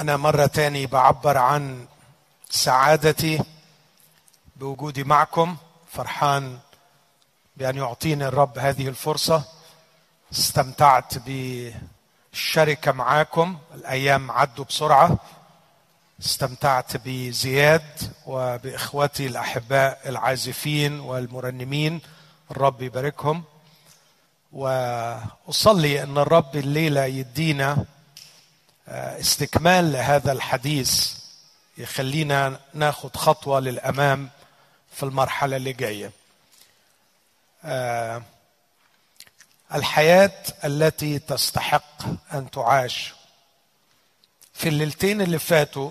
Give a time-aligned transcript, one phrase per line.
[0.00, 1.86] أنا مرة تاني بعبر عن
[2.50, 3.42] سعادتي
[4.56, 5.56] بوجودي معكم
[5.92, 6.58] فرحان
[7.56, 9.44] بأن يعطيني الرب هذه الفرصة.
[10.32, 15.18] استمتعت بالشركة معاكم الأيام عدوا بسرعة.
[16.20, 22.00] استمتعت بزياد وبإخوتي الأحباء العازفين والمرنمين
[22.50, 23.44] الرب يباركهم.
[24.52, 27.84] وأصلي أن الرب الليلة يدينا
[28.90, 31.14] استكمال لهذا الحديث
[31.78, 34.30] يخلينا ناخد خطوة للأمام
[34.92, 36.12] في المرحلة اللي جاية.
[39.74, 40.32] الحياة
[40.64, 42.02] التي تستحق
[42.34, 43.14] أن تعاش.
[44.54, 45.90] في الليلتين اللي فاتوا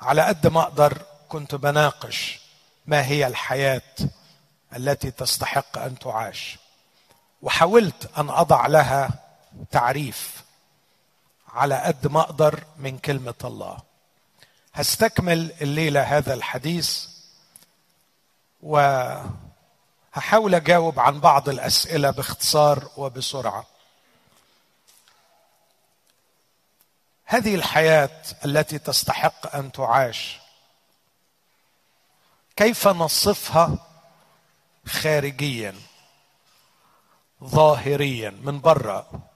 [0.00, 2.40] على قد ما أقدر كنت بناقش
[2.86, 3.82] ما هي الحياة
[4.76, 6.58] التي تستحق أن تعاش.
[7.42, 9.10] وحاولت أن أضع لها
[9.70, 10.42] تعريف.
[11.54, 13.78] على قد ما أقدر من كلمة الله.
[14.74, 17.06] هستكمل الليلة هذا الحديث
[18.62, 23.66] وهحاول أجاوب عن بعض الأسئلة باختصار وبسرعة.
[27.24, 30.38] هذه الحياة التي تستحق أن تعاش
[32.56, 33.78] كيف نصفها
[34.86, 35.74] خارجيا
[37.44, 39.27] ظاهريا من بره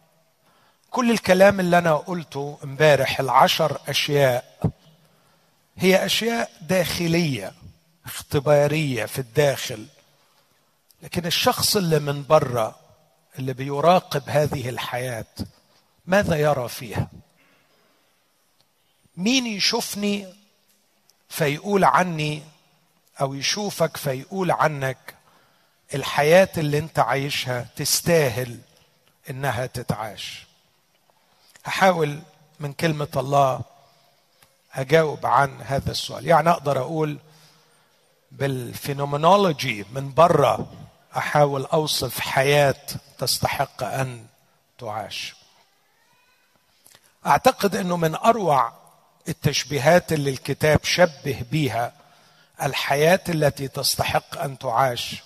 [0.92, 4.72] كل الكلام اللي أنا قلته امبارح العشر أشياء
[5.76, 7.52] هي أشياء داخلية
[8.04, 9.86] اختبارية في الداخل.
[11.02, 12.76] لكن الشخص اللي من بره
[13.38, 15.24] اللي بيراقب هذه الحياة
[16.06, 17.08] ماذا يرى فيها؟
[19.16, 20.34] مين يشوفني
[21.28, 22.42] فيقول عني
[23.20, 25.14] أو يشوفك فيقول عنك
[25.94, 28.58] الحياة اللي أنت عايشها تستاهل
[29.30, 30.51] إنها تتعاش؟
[31.64, 32.22] هحاول
[32.60, 33.60] من كلمة الله
[34.74, 36.26] أجاوب عن هذا السؤال.
[36.26, 37.18] يعني أقدر أقول
[38.32, 40.72] بالفينومينولوجي من بره
[41.16, 42.74] أحاول أوصف حياة
[43.18, 44.26] تستحق أن
[44.78, 45.34] تعاش.
[47.26, 48.72] أعتقد أنه من أروع
[49.28, 51.92] التشبيهات اللي الكتاب شبه بيها
[52.62, 55.22] الحياة التي تستحق أن تعاش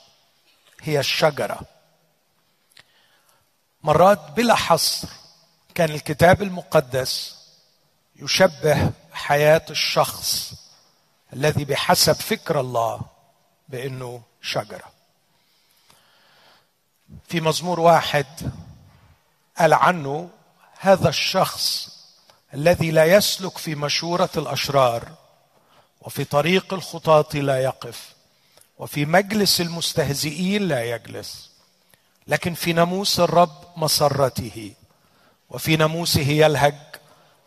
[0.83, 1.61] هي الشجرة.
[3.83, 5.09] مرات بلا حصر
[5.77, 7.37] كان الكتاب المقدس
[8.17, 10.55] يشبه حياة الشخص
[11.33, 13.01] الذي بحسب فكر الله
[13.69, 14.93] بأنه شجرة.
[17.29, 18.27] في مزمور واحد
[19.59, 20.31] قال عنه
[20.81, 21.89] هذا الشخص
[22.55, 25.13] الذي لا يسلك في مشورة الأشرار
[26.01, 28.15] وفي طريق الخطاة لا يقف
[28.79, 31.51] وفي مجلس المستهزئين لا يجلس
[32.27, 34.75] لكن في ناموس الرب مسرته.
[35.51, 36.75] وفي ناموسه يلهج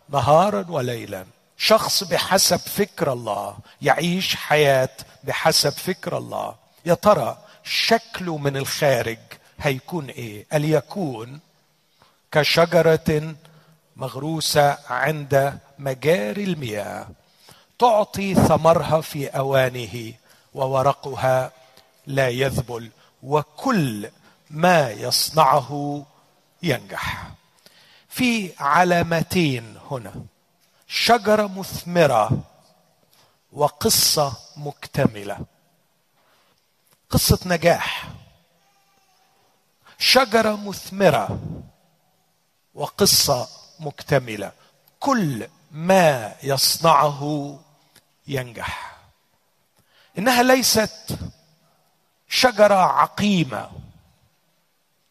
[0.08, 1.24] نهارا وليلا.
[1.56, 4.88] شخص بحسب فكر الله يعيش حياة
[5.24, 6.54] بحسب فكر الله.
[6.86, 9.18] يا ترى شكله من الخارج
[9.60, 11.40] هيكون إيه؟ قال يكون
[12.32, 13.34] كشجرة
[13.96, 17.08] مغروسة عند مجاري المياه
[17.78, 20.12] تعطي ثمرها في أوانه
[20.54, 21.52] وورقها
[22.06, 22.90] لا يذبل
[23.22, 24.10] وكل
[24.50, 26.02] ما يصنعه
[26.62, 27.30] ينجح؟
[28.10, 30.12] في علامتين هنا.
[30.86, 32.40] شجرة مثمرة
[33.52, 35.38] وقصة مكتملة.
[37.10, 38.08] قصة نجاح.
[39.98, 41.40] شجرة مثمرة
[42.74, 43.48] وقصة
[43.80, 44.52] مكتملة.
[45.00, 47.58] كل ما يصنعه
[48.26, 48.96] ينجح.
[50.18, 51.18] إنها ليست
[52.28, 53.70] شجرة عقيمة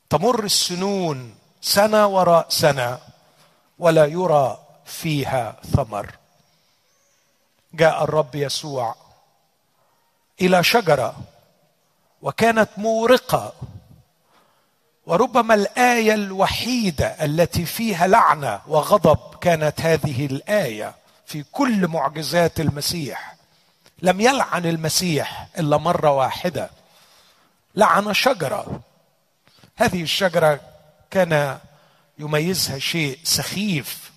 [0.09, 2.99] تمر السنون سنة وراء سنة
[3.79, 6.15] ولا يرى فيها ثمر.
[7.73, 8.95] جاء الرب يسوع
[10.41, 11.15] إلى شجرة
[12.21, 13.53] وكانت مورقة
[15.05, 20.95] وربما الآية الوحيدة التي فيها لعنة وغضب كانت هذه الآية
[21.25, 23.35] في كل معجزات المسيح.
[24.01, 26.69] لم يلعن المسيح إلا مرة واحدة.
[27.75, 28.81] لعن شجرة.
[29.75, 30.59] هذه الشجرة
[31.11, 31.59] كان
[32.19, 34.11] يميزها شيء سخيف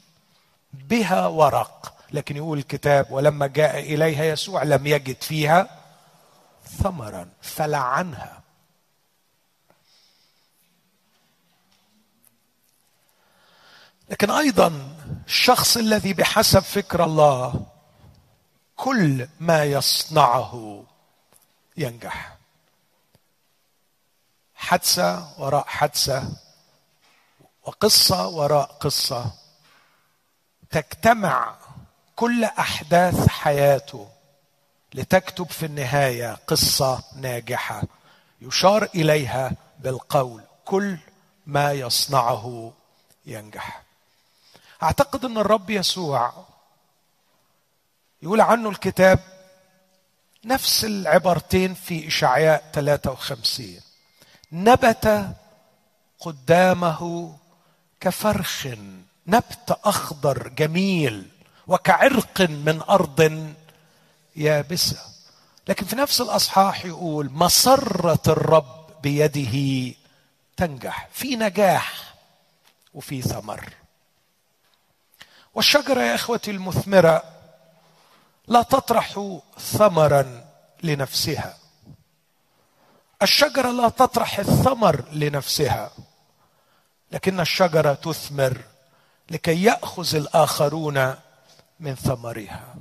[0.72, 1.94] بها ورق.
[2.12, 5.80] لكن يقول الكتاب ولما جاء إليها يسوع لم يجد فيها
[6.82, 8.42] ثمرا فلعنها
[14.10, 14.96] لكن أيضا
[15.26, 17.66] الشخص الذي بحسب فكر الله
[18.76, 20.84] كل ما يصنعه
[21.76, 22.36] ينجح.
[24.54, 26.36] حادثة وراء حادثة
[27.64, 29.32] وقصة وراء قصة.
[30.70, 31.56] تجتمع
[32.16, 34.08] كل أحداث حياته
[34.94, 37.82] لتكتب في النهاية قصة ناجحة
[38.40, 40.98] يشار إليها بالقول كل
[41.46, 42.72] ما يصنعه
[43.26, 43.82] ينجح.
[44.82, 46.32] أعتقد أن الرب يسوع
[48.22, 49.18] يقول عنه الكتاب
[50.44, 53.80] نفس العبارتين في إشعياء 53
[54.52, 55.28] نبت
[56.20, 57.32] قدامه
[58.02, 58.66] كفرخ
[59.26, 61.28] نبت أخضر جميل
[61.66, 63.52] وكعرق من أرض
[64.36, 64.98] يابسة.
[65.68, 69.94] لكن في نفس الأصحاح يقول مسرة الرب بيده
[70.56, 72.14] تنجح في نجاح
[72.94, 73.72] وفي ثمر.
[75.54, 77.22] والشجرة يا إخوتي المثمرة
[78.48, 80.44] لا تطرح ثمرا
[80.82, 81.56] لنفسها.
[83.22, 85.90] الشجرة لا تطرح الثمر لنفسها.
[87.12, 88.58] لكن الشجرة تثمر
[89.30, 91.14] لكي يأخذ الآخرون
[91.80, 92.74] من ثمرها.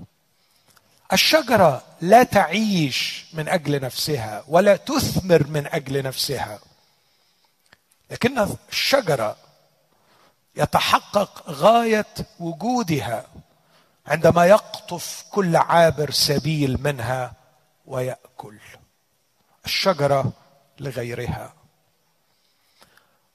[1.13, 6.60] الشجرة لا تعيش من أجل نفسها ولا تثمر من أجل نفسها
[8.12, 9.36] لكن الشجرة
[10.56, 13.25] يتحقق غاية وجودها
[14.07, 17.34] عندما يقطف كل عابر سبيل منها
[17.86, 18.57] ويأكل.
[19.66, 20.31] الشجرة
[20.80, 21.54] لغيرها.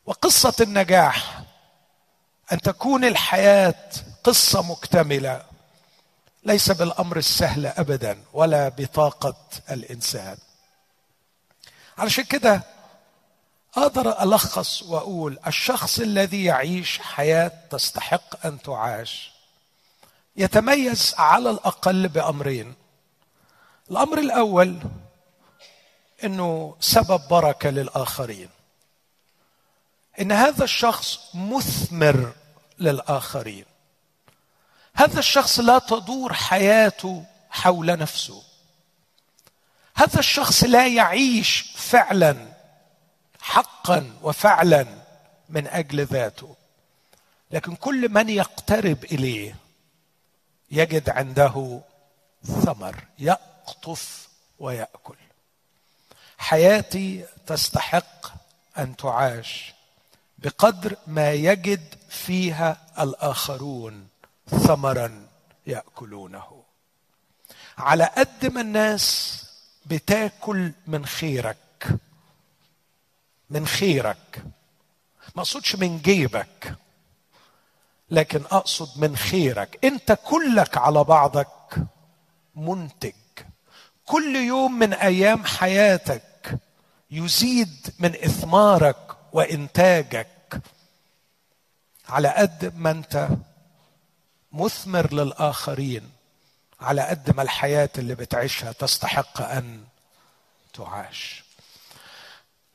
[0.07, 1.43] وقصة النجاح
[2.53, 3.91] أن تكون الحياة
[4.25, 5.43] قصة مكتملة.
[6.45, 9.37] ليس بالأمر السهل ابدا ولا بطاقة
[9.71, 10.37] الإنسان.
[11.99, 12.63] علشان كده
[13.77, 19.33] أقدر ألخص وأقول الشخص الذي يعيش حياة تستحق أن تعاش
[20.37, 22.75] يتميز على الأقل بأمرين.
[23.91, 24.79] الأمر الأول
[26.25, 28.49] إنه سبب بركة للآخرين.
[30.21, 32.33] إن هذا الشخص مثمر
[32.79, 33.65] للآخرين.
[34.95, 38.43] هذا الشخص لا تدور حياته حول نفسه.
[39.95, 42.37] هذا الشخص لا يعيش فعلا
[43.41, 44.87] حقا وفعلا
[45.49, 46.57] من أجل ذاته.
[47.51, 49.57] لكن كل من يقترب إليه
[50.71, 51.81] يجد عنده
[52.45, 54.29] ثمر يقطف
[54.59, 55.17] ويأكل.
[56.39, 58.33] حياتي تستحق
[58.79, 59.76] أن تعاش
[60.39, 64.09] بقدر ما يجد فيها الآخرون
[64.49, 65.27] ثمرا
[65.67, 66.63] يأكلونه.
[67.79, 69.37] على قد ما الناس
[69.87, 71.57] بتاكل من خيرك
[73.51, 74.45] من خيرك
[75.35, 76.75] ما أقصدش من جيبك
[78.11, 79.85] لكن أقصد من خيرك.
[79.85, 81.77] أنت كلك على بعضك
[82.55, 83.13] منتج.
[84.07, 86.59] كل يوم من أيام حياتك
[87.11, 90.61] يزيد من إثمارك وإنتاجك
[92.09, 93.29] على قد ما أنت
[94.53, 96.11] مثمر للآخرين
[96.81, 99.85] على قد ما الحياة اللي بتعيشها تستحق أن
[100.75, 101.45] تعاش.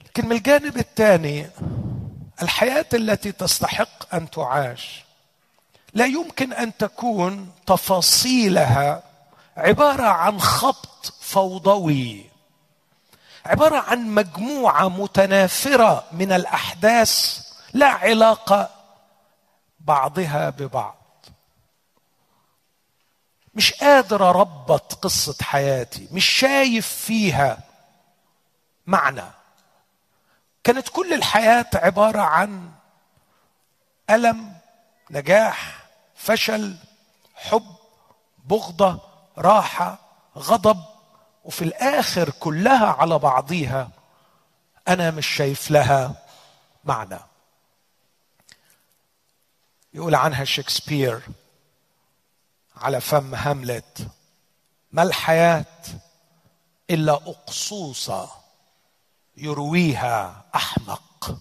[0.05, 1.49] لكن من الجانب الثاني
[2.41, 5.03] الحياة التي تستحق أن تعاش
[5.93, 9.03] لا يمكن أن تكون تفاصيلها
[9.57, 12.30] عبارة عن خبط فوضوي.
[13.45, 17.41] عبارة عن مجموعة متنافرة من الأحداث
[17.73, 18.69] لا علاقة
[19.79, 20.95] بعضها ببعض.
[23.53, 27.57] مش قادر أربط قصة حياتي مش شايف فيها
[28.88, 29.24] معنى.
[30.63, 32.71] كانت كل الحياة عبارة عن
[34.10, 34.53] ألم
[35.12, 36.75] نجاح فشل
[37.36, 37.75] حب
[38.45, 39.00] بغضة
[39.38, 40.00] راحة
[40.38, 40.90] غضب.
[41.45, 43.89] وفي الآخر كلها على بعضيها.
[44.88, 46.15] أنا مش شايف لها
[46.83, 47.19] معنى.
[49.93, 51.21] يقول عنها شكسبير
[52.77, 54.07] على فم هاملت
[54.91, 55.65] ما الحياة
[56.89, 58.31] إلا أقصوصة
[59.38, 61.38] يرويها أحمق.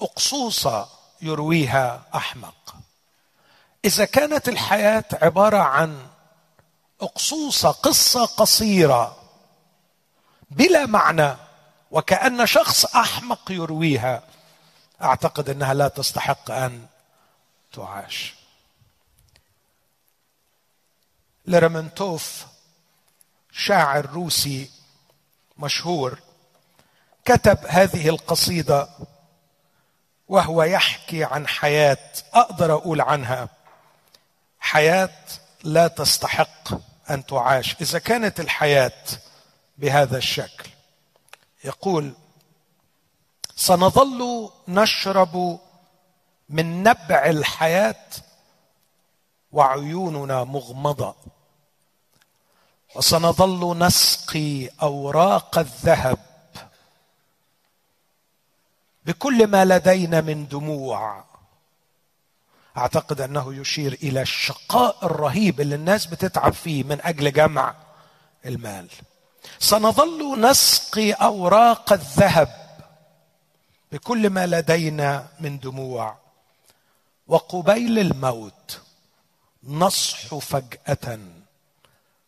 [0.00, 0.88] أقصوصة
[1.22, 2.76] يرويها أحمق.
[3.84, 6.06] إذا كانت الحياة عبارة عن
[7.00, 9.16] اقصوصه قصة قصيرة
[10.50, 11.36] بلا معنى
[11.90, 14.22] وكأن شخص أحمق يرويها.
[15.02, 16.86] أعتقد أنها لا تستحق أن
[17.72, 18.34] تعاش.
[21.46, 22.46] لرمنتوف
[23.52, 24.70] شاعر روسي
[25.58, 26.18] مشهور
[27.24, 28.88] كتب هذه القصيدة
[30.28, 33.48] وهو يحكي عن حياة أقدر أقول عنها
[34.60, 35.14] حياة
[35.64, 36.87] لا تستحق.
[37.10, 37.76] أن تعاش.
[37.80, 39.02] إذا كانت الحياة
[39.78, 40.70] بهذا الشكل
[41.64, 42.12] يقول
[43.56, 45.60] سنظل نشرب
[46.48, 48.04] من نبع الحياة
[49.52, 51.14] وعيوننا مغمضة
[52.94, 56.18] وسنظل نسقي أوراق الذهب
[59.04, 61.24] بكل ما لدينا من دموع
[62.78, 67.74] أعتقد أنه يشير إلى الشقاء الرهيب اللي الناس بتتعب فيه من أجل جمع
[68.46, 68.88] المال.
[69.58, 72.78] سنظل نسقي أوراق الذهب
[73.92, 76.16] بكل ما لدينا من دموع.
[77.26, 78.80] وقبيل الموت
[79.64, 81.18] نصح فجأة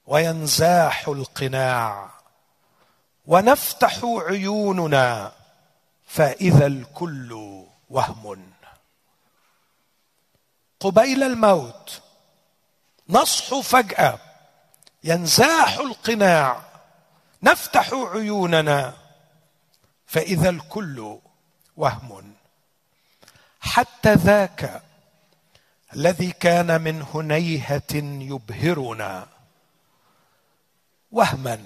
[0.07, 2.11] وينزاح القناع.
[3.27, 5.33] ونفتح عيوننا
[6.07, 7.33] فإذا الكل
[7.91, 8.50] وهم.
[10.81, 12.01] قبيل الموت.
[13.09, 14.19] نصح فجأة.
[15.05, 16.63] ينزاح القناع.
[17.43, 18.95] نفتح عيوننا.
[20.07, 21.19] فإذا الكل
[21.77, 22.35] وهم.
[23.61, 24.83] حتى ذاك
[25.95, 29.27] الذي كان من هنيهة يبهرنا.
[31.13, 31.65] وهما.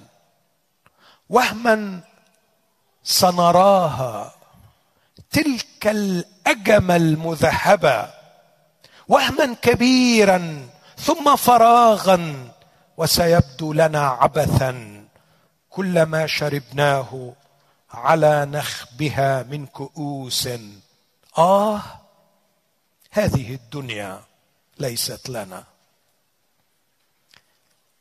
[1.29, 2.01] وهما
[3.03, 4.35] سنراها
[5.31, 8.14] تلك الأجم المذهبة.
[9.07, 12.49] وهما كبيرا ثم فراغا
[12.97, 15.05] وسيبدو لنا عبثا
[15.69, 17.33] كلما شربناه
[17.91, 20.49] على نخبها من كؤوس.
[21.37, 21.81] آه
[23.11, 24.21] هذه الدنيا
[24.77, 25.63] ليست لنا.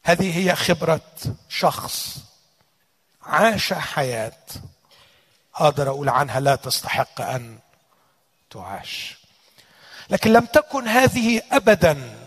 [0.04, 1.00] هذه هي خبرة
[1.48, 2.18] شخص
[3.22, 4.42] عاش حياة
[5.54, 7.58] أقدر أقول عنها لا تستحق أن
[8.50, 9.23] تعاش.
[10.10, 12.24] لكن لم تكن هذه ابدا.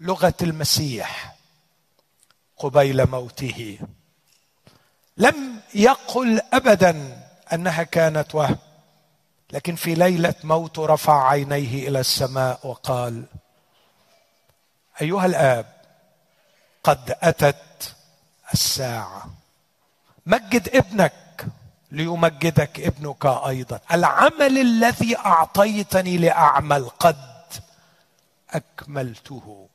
[0.00, 1.34] لغة المسيح
[2.56, 3.78] قبيل موته
[5.16, 8.58] لم يقل ابدا أنها كانت وهم
[9.52, 13.24] لكن في ليلة موت رفع عينيه إلى السماء وقال
[15.00, 15.66] أيها الآب
[16.84, 17.94] قد أتت
[18.54, 19.30] الساعة.
[20.26, 21.12] مجد ابنك
[21.94, 23.80] ليمجدك ابنك أيضا.
[23.92, 27.34] العمل الذي أعطيتني لأعمل قد
[28.50, 29.68] أكملته.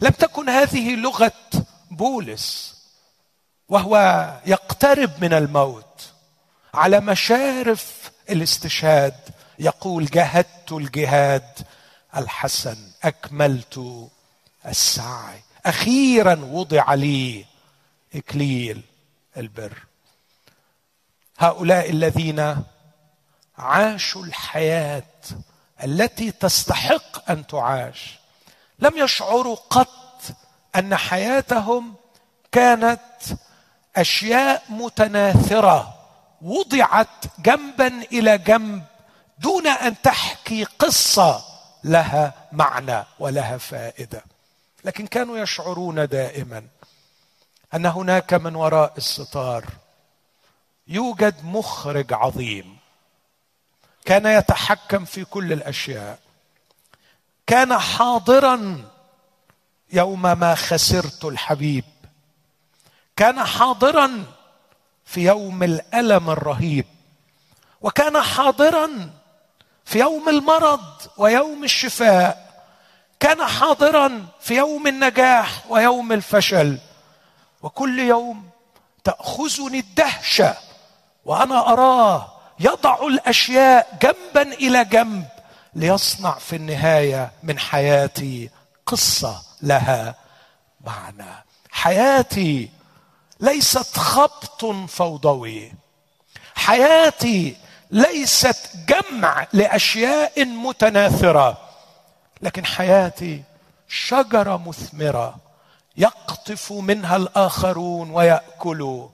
[0.00, 1.32] لم تكن هذه لغة
[1.90, 2.76] بولس
[3.68, 6.12] وهو يقترب من الموت.
[6.74, 9.14] على مشارف الاستشهاد
[9.58, 11.66] يقول جهدت الجهاد
[12.16, 14.08] الحسن أكملت
[14.66, 15.40] السعي.
[15.66, 17.44] أخيرا وضع لي
[18.14, 18.82] إكليل
[19.36, 19.89] البر.
[21.40, 22.64] هؤلاء الذين
[23.58, 25.02] عاشوا الحياة
[25.84, 28.18] التي تستحق أن تعاش.
[28.78, 30.22] لم يشعروا قط
[30.76, 31.94] أن حياتهم
[32.52, 33.00] كانت
[33.96, 35.94] أشياء متناثرة
[36.42, 38.82] وضعت جنبا إلى جنب
[39.38, 41.44] دون أن تحكي قصة
[41.84, 44.24] لها معنى ولها فائدة.
[44.84, 46.62] لكن كانوا يشعرون دائما
[47.74, 49.64] أن هناك من وراء الستار
[50.90, 52.76] يوجد مخرج عظيم
[54.04, 56.18] كان يتحكم في كل الأشياء.
[57.46, 58.84] كان حاضرا
[59.92, 61.84] يوم ما خسرت الحبيب.
[63.16, 64.24] كان حاضرا
[65.04, 66.86] في يوم الألم الرهيب.
[67.80, 69.10] وكان حاضرا
[69.84, 70.84] في يوم المرض
[71.16, 72.64] ويوم الشفاء.
[73.20, 76.78] كان حاضرا في يوم النجاح ويوم الفشل.
[77.62, 78.50] وكل يوم
[79.04, 80.69] تأخذني الدهشة
[81.24, 85.26] وأنا أراه يضع الأشياء جنبا إلى جنب
[85.74, 88.50] ليصنع في النهاية من حياتي
[88.86, 90.14] قصة لها
[90.80, 91.44] معنى.
[91.70, 92.70] حياتي
[93.40, 95.72] ليست خبط فوضوي.
[96.54, 97.56] حياتي
[97.90, 101.58] ليست جمع لأشياء متناثرة.
[102.42, 103.42] لكن حياتي
[103.88, 105.36] شجرة مثمرة.
[105.96, 109.08] يقطف منها الآخرون ويأكلوا.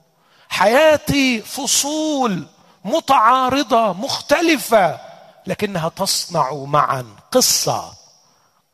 [0.49, 2.47] حياتي فصول
[2.85, 5.01] متعارضة مختلفة
[5.47, 7.93] لكنها تصنع معا قصة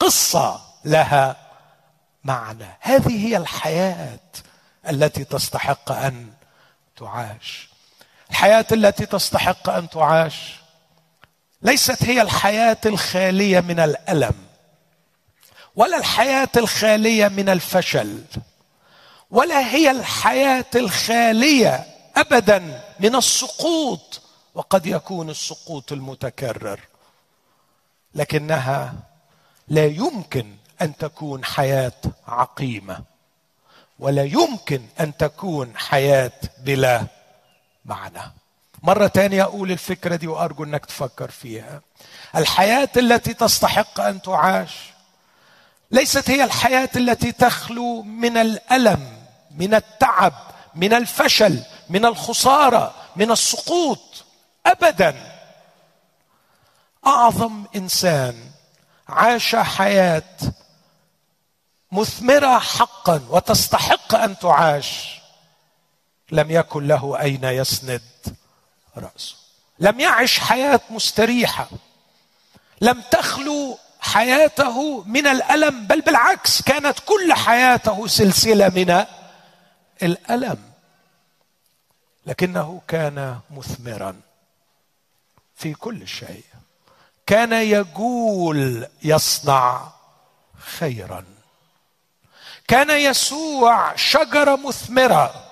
[0.01, 1.37] قصة لها
[2.25, 2.67] معنى.
[2.81, 4.19] هذه هي الحياة
[4.89, 6.33] التي تستحق أن
[6.97, 7.69] تعاش.
[8.31, 10.55] الحياة التي تستحق أن تعاش
[11.63, 14.35] ليست هي الحياة الخالية من الألم
[15.77, 18.23] ولا الحياة الخالية من الفشل.
[19.33, 21.87] ولا هي الحياة الخالية
[22.17, 24.21] ابدا من السقوط
[24.55, 26.81] وقد يكون السقوط المتكرر
[28.15, 28.95] لكنها
[29.69, 31.93] لا يمكن أن تكون حياة
[32.29, 33.03] عقيمة
[33.99, 37.07] ولا يمكن أن تكون حياة بلا
[37.85, 38.23] معنى.
[38.83, 41.81] مرة تانية أقول الفكرة دي وأرجو إنك تفكر فيها.
[42.37, 44.75] الحياة التي تستحق أن تعاش
[45.91, 49.12] ليست هي الحياة التي تخلو من الألم
[49.57, 50.33] من التعب
[50.75, 54.25] من الفشل من الخسارة من السقوط.
[54.67, 55.33] ابدا.
[57.07, 58.51] أعظم إنسان
[59.09, 60.23] عاش حياة
[61.93, 65.21] مثمرة حقا وتستحق أن تعاش
[66.31, 68.03] لم يكن له أين يسند
[68.97, 69.35] رأسه.
[69.79, 71.69] لم يعش حياة مستريحة.
[72.81, 79.05] لم تخلو حياته من الألم بل بالعكس كانت كل حياته سلسلة من
[80.03, 80.73] الألم.
[82.27, 84.21] لكنه كان مثمرا
[85.57, 86.45] في كل شيء.
[87.27, 89.93] كان يقول يصنع
[90.59, 91.25] خيرا.
[92.69, 95.51] كان يسوع شجره مثمرة.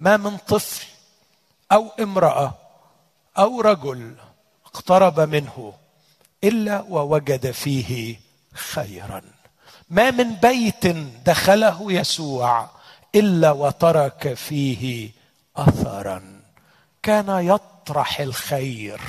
[0.00, 0.86] ما من طفل
[1.72, 2.54] أو امرأة
[3.38, 4.16] أو رجل
[4.66, 5.74] اقترب منه
[6.44, 8.20] إلا ووجد فيه
[8.54, 9.22] خيرا.
[9.90, 10.86] ما من بيت
[11.26, 12.75] دخله يسوع
[13.16, 15.10] إلا وترك فيه
[15.56, 16.42] اثرا.
[17.02, 19.00] كان يطرح الخير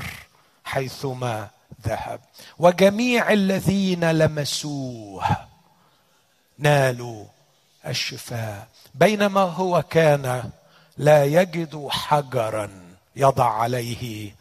[0.66, 1.50] حيثما
[1.88, 2.20] ذهب.
[2.60, 5.24] وجميع الذين لمسوه
[6.58, 7.26] نالوا
[7.88, 10.52] الشفاء بينما هو كان
[10.98, 12.70] لا يجد حجرا
[13.16, 14.36] يضع عليه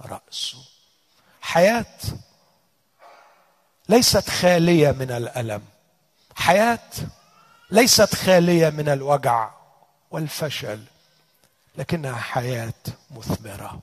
[0.00, 0.58] رأسه.
[1.40, 1.96] حياة
[3.88, 5.62] ليست خالية من الألم.
[6.36, 6.90] حياة
[7.70, 9.50] ليست خالية من الوجع
[10.10, 10.84] والفشل
[11.76, 12.74] لكنها حياة
[13.10, 13.80] مثمرة.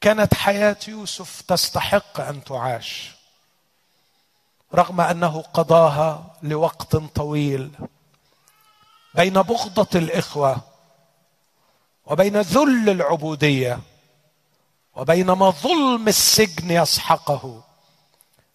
[0.00, 3.16] كانت حياة يوسف تستحق أن تعاش
[4.74, 7.70] رغم أنه قضاها لوقت طويل.
[9.14, 10.60] بين بغضة الإخوة
[12.06, 13.80] وبين ذل العبودية
[14.94, 17.62] وبينما ظلم السجن يسحقه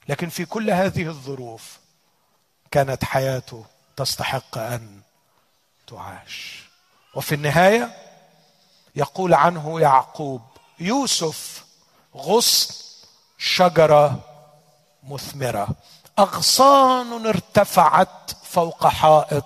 [0.10, 1.80] لكن في كل هذه الظروف
[2.72, 3.66] كانت حياته
[4.02, 5.02] تستحق أن
[5.88, 6.64] تعاش.
[7.16, 7.90] وفي النهاية
[8.96, 10.42] يقول عنه يعقوب
[10.80, 11.66] يوسف
[12.16, 12.74] غصن
[13.38, 14.20] شجرة
[15.04, 15.68] مثمرة.
[16.20, 19.46] أغصان ارتفعت فوق حائط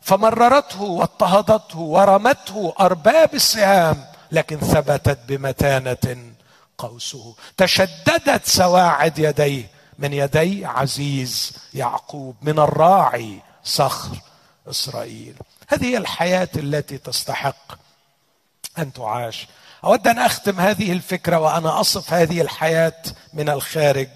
[0.00, 6.34] فمررته واضطهدته ورمته أرباب السهام لكن ثبتت بمتانة
[6.78, 7.34] قوسه.
[7.56, 14.16] تشددت سواعد يديه من يدي عزيز يعقوب من الراعي صخر
[14.70, 15.34] إسرائيل.
[15.68, 17.78] هذه هي الحياة التي تستحق
[18.78, 19.46] أن تعاش.
[19.84, 24.08] أود أن أختم هذه الفكرة وأنا أصف هذه الحياة من الخارج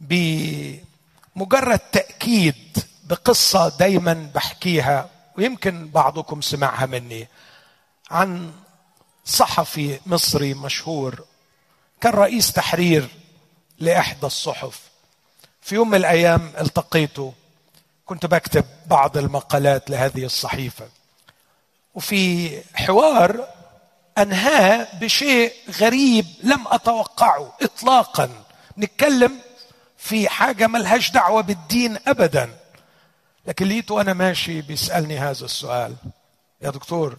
[0.00, 7.28] بمجرد تأكيد بقصة دايما بحكيها ويمكن بعضكم سمعها مني
[8.10, 8.52] عن
[9.24, 11.24] صحفي مصري مشهور
[12.00, 13.08] كان رئيس تحرير
[13.78, 14.80] لإحدى الصحف.
[15.60, 17.34] في يوم من الأيام التقيته
[18.12, 20.88] كنت بكتب بعض المقالات لهذه الصحيفة.
[21.94, 23.48] وفي حوار
[24.18, 28.30] أنهاه بشيء غريب لم أتوقعه اطلاقا.
[28.78, 29.38] نتكلم
[29.96, 32.56] في حاجة ملهاش دعوة بالدين ابدا.
[33.46, 35.96] لكن لقيته وأنا ماشي بيسألني هذا السؤال.
[36.62, 37.16] يا دكتور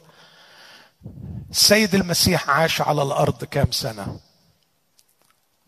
[1.51, 4.19] السيد المسيح عاش على الأرض كام سنة؟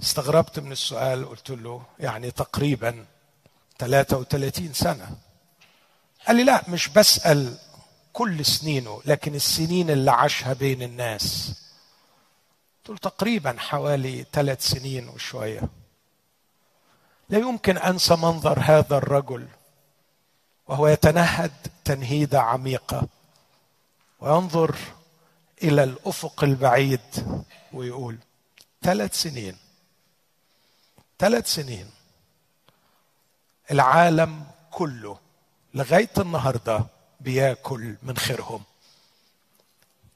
[0.01, 3.05] استغربت من السؤال قلت له يعني تقريبا
[3.79, 5.17] 33 سنة.
[6.27, 7.57] قال لي لا مش بسأل
[8.13, 11.53] كل سنينه لكن السنين اللي عاشها بين الناس.
[12.85, 15.61] قلت تقريبا حوالي ثلاث سنين وشوية.
[17.29, 19.47] لا يمكن أنسى منظر هذا الرجل
[20.67, 21.51] وهو يتنهد
[21.85, 23.07] تنهيده عميقة
[24.19, 24.75] وينظر
[25.63, 27.01] إلى الأفق البعيد
[27.73, 28.17] ويقول
[28.81, 29.57] ثلاث سنين.
[31.19, 31.94] ثلاث سنين.
[33.71, 35.17] العالم كله
[35.73, 36.85] لغاية النهارده
[37.19, 38.63] بياكل من خيرهم.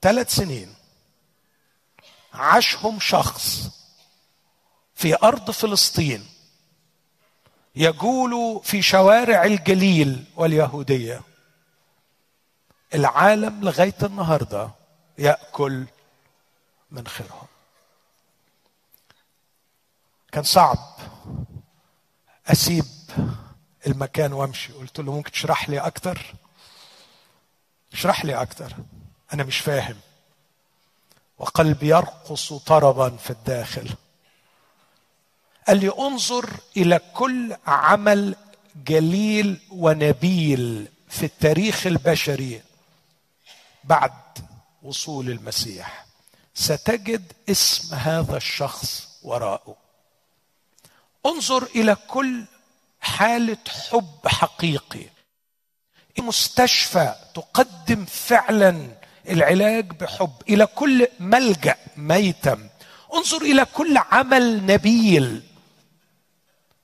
[0.01, 0.75] ثلاث سنين
[2.33, 3.69] عاشهم شخص
[4.95, 6.25] في أرض فلسطين
[7.75, 11.21] يجول في شوارع الجليل واليهودية
[12.93, 14.69] العالم لغاية النهارده
[15.17, 15.85] يأكل
[16.91, 17.47] من خيرهم.
[20.31, 20.77] كان صعب.
[22.49, 22.85] أسيب
[23.87, 24.73] المكان وأمشي.
[24.73, 26.33] قلت له ممكن تشرح لي أكتر؟
[27.93, 28.73] اشرح لي أكتر.
[29.33, 29.95] أنا مش فاهم.
[31.37, 33.89] وقلبي يرقص طربا في الداخل.
[35.67, 38.35] قال لي انظر إلى كل عمل
[38.75, 42.61] جليل ونبيل في التاريخ البشري
[43.83, 44.11] بعد
[44.83, 46.05] وصول المسيح.
[46.53, 49.88] ستجد اسم هذا الشخص وراءه.
[51.25, 52.45] انظر إلى كل
[53.01, 53.57] حالة
[53.89, 55.05] حب حقيقي.
[56.19, 58.97] مستشفى تقدم فعلا
[59.29, 62.69] العلاج بحب؟ إلى كل ملجأ ميتم.
[63.13, 65.43] انظر إلى كل عمل نبيل.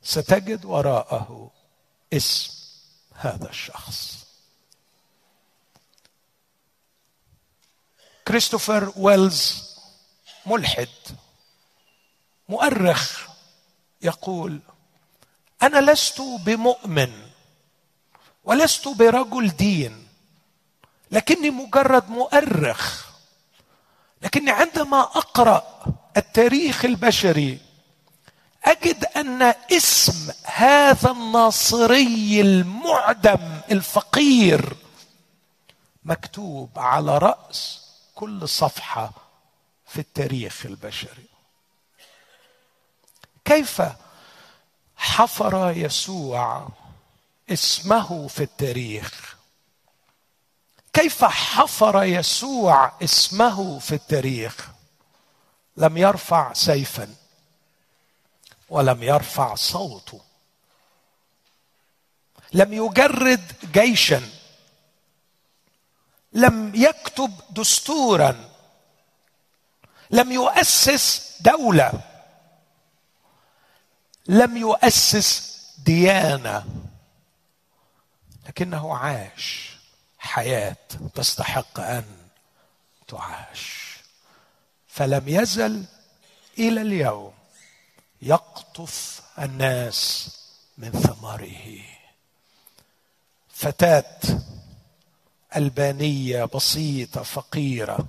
[0.03, 1.51] ستجد وراءه
[2.13, 2.53] اسم
[3.15, 4.25] هذا الشخص.
[8.27, 9.69] كريستوفر ويلز
[10.45, 10.87] ملحد
[12.49, 13.34] مؤرخ
[14.01, 14.59] يقول
[15.63, 17.11] أنا لست بمؤمن
[18.43, 20.07] ولست برجل دين
[21.11, 23.05] لكني مجرد مؤرخ
[24.21, 25.63] لكني عندما أقرأ
[26.17, 27.59] التاريخ البشري
[28.65, 34.75] أجد أن اسم هذا الناصري المعدم الفقير
[36.03, 37.81] مكتوب على رأس
[38.15, 39.11] كل صفحة
[39.87, 41.34] في التاريخ البشري.
[43.45, 43.81] كيف
[44.97, 46.67] حفر يسوع
[47.49, 49.35] اسمه في التاريخ؟
[50.93, 54.69] كيف حفر يسوع اسمه في التاريخ؟
[55.77, 57.15] لم يرفع سيفا
[58.69, 60.21] ولم يرفع صوته.
[62.53, 64.29] لم يجرد جيشا.
[66.33, 68.49] لم يكتب دستورا.
[70.11, 72.14] لم يؤسس دولة.
[74.27, 76.65] لم يؤسس ديانة.
[78.47, 79.75] لكنه عاش
[80.19, 80.77] حياة
[81.15, 82.05] تستحق أن
[83.07, 83.95] تعاش.
[84.87, 85.85] فلم يزل
[86.59, 87.33] إلى اليوم
[88.21, 90.29] يقطف الناس
[90.77, 91.81] من ثمره.
[93.49, 94.19] فتاة
[95.55, 98.05] ألبانية بسيطة فقيرة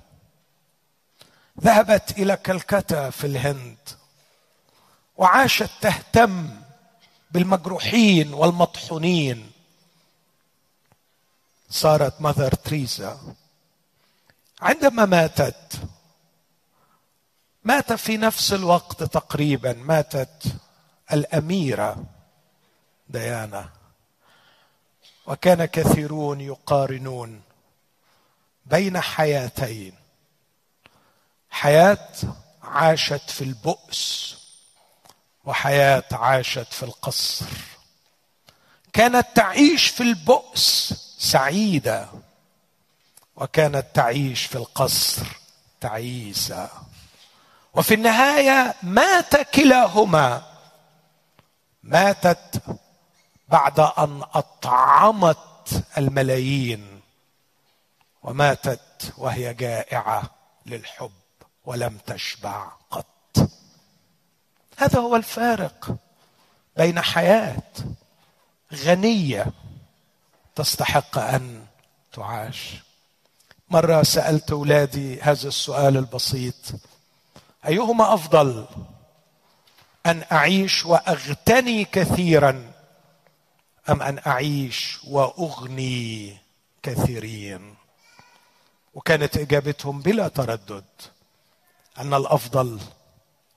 [1.61, 3.77] ذهبت إلى كلكتا في الهند.
[5.17, 6.61] وعاشت تهتم
[7.31, 9.51] بالمجروحين والمطحونين.
[11.69, 13.35] صارت ماذر تريزا.
[14.61, 15.81] عندما ماتت
[17.63, 20.43] مات في نفس الوقت تقريبا ماتت
[21.13, 22.03] الأميرة
[23.09, 23.69] ديانا.
[25.27, 27.41] وكان كثيرون يقارنون
[28.65, 29.93] بين حياتين.
[31.49, 32.09] حياة
[32.63, 34.36] عاشت في البؤس.
[35.47, 37.45] وحياة عاشت في القصر.
[38.93, 42.07] كانت تعيش في البؤس سعيدة
[43.35, 45.25] وكانت تعيش في القصر
[45.81, 46.69] تعيسة.
[47.73, 50.43] وفي النهاية مات كلاهما.
[51.83, 52.61] ماتت
[53.47, 57.01] بعد أن أطعمت الملايين
[58.23, 60.23] وماتت وهي جائعة
[60.65, 61.11] للحب
[61.65, 63.16] ولم تشبع قط.
[64.77, 65.95] هذا هو الفارق
[66.77, 67.63] بين حياة
[68.73, 69.45] غنية
[70.55, 71.65] تستحق أن
[72.13, 72.73] تعاش.
[73.69, 76.55] مرة سألت أولادي هذا السؤال البسيط.
[77.67, 78.65] أيهما أفضل
[80.05, 82.71] أن أعيش وأغتني كثيرا
[83.89, 86.37] أم أن أعيش وأغني
[86.83, 87.75] كثيرين؟
[88.93, 90.85] وكانت إجابتهم بلا تردد
[91.97, 92.79] أن الأفضل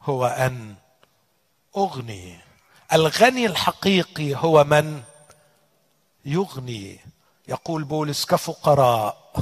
[0.03, 0.75] هو أن
[1.77, 2.39] أغني.
[2.93, 5.03] الغني الحقيقي هو من
[6.25, 6.99] يغني.
[7.49, 9.35] يقول بولس كفقراء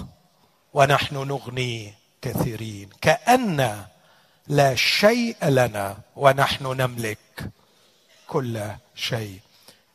[0.74, 2.90] ونحن نغني كثيرين.
[3.00, 3.84] كأن
[4.46, 7.50] لا شيء لنا ونحن نملك
[8.26, 9.40] كل شيء.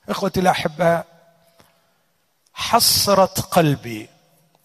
[0.09, 1.05] إخوتي الأحباء
[2.53, 4.09] حسرت قلبي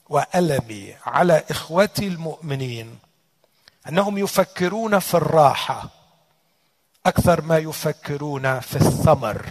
[0.09, 2.99] وألمي على إخوتي المؤمنين
[3.89, 5.98] أنهم يفكرون في الراحة.
[7.07, 9.47] أكثر ما يفكرون في الثمر.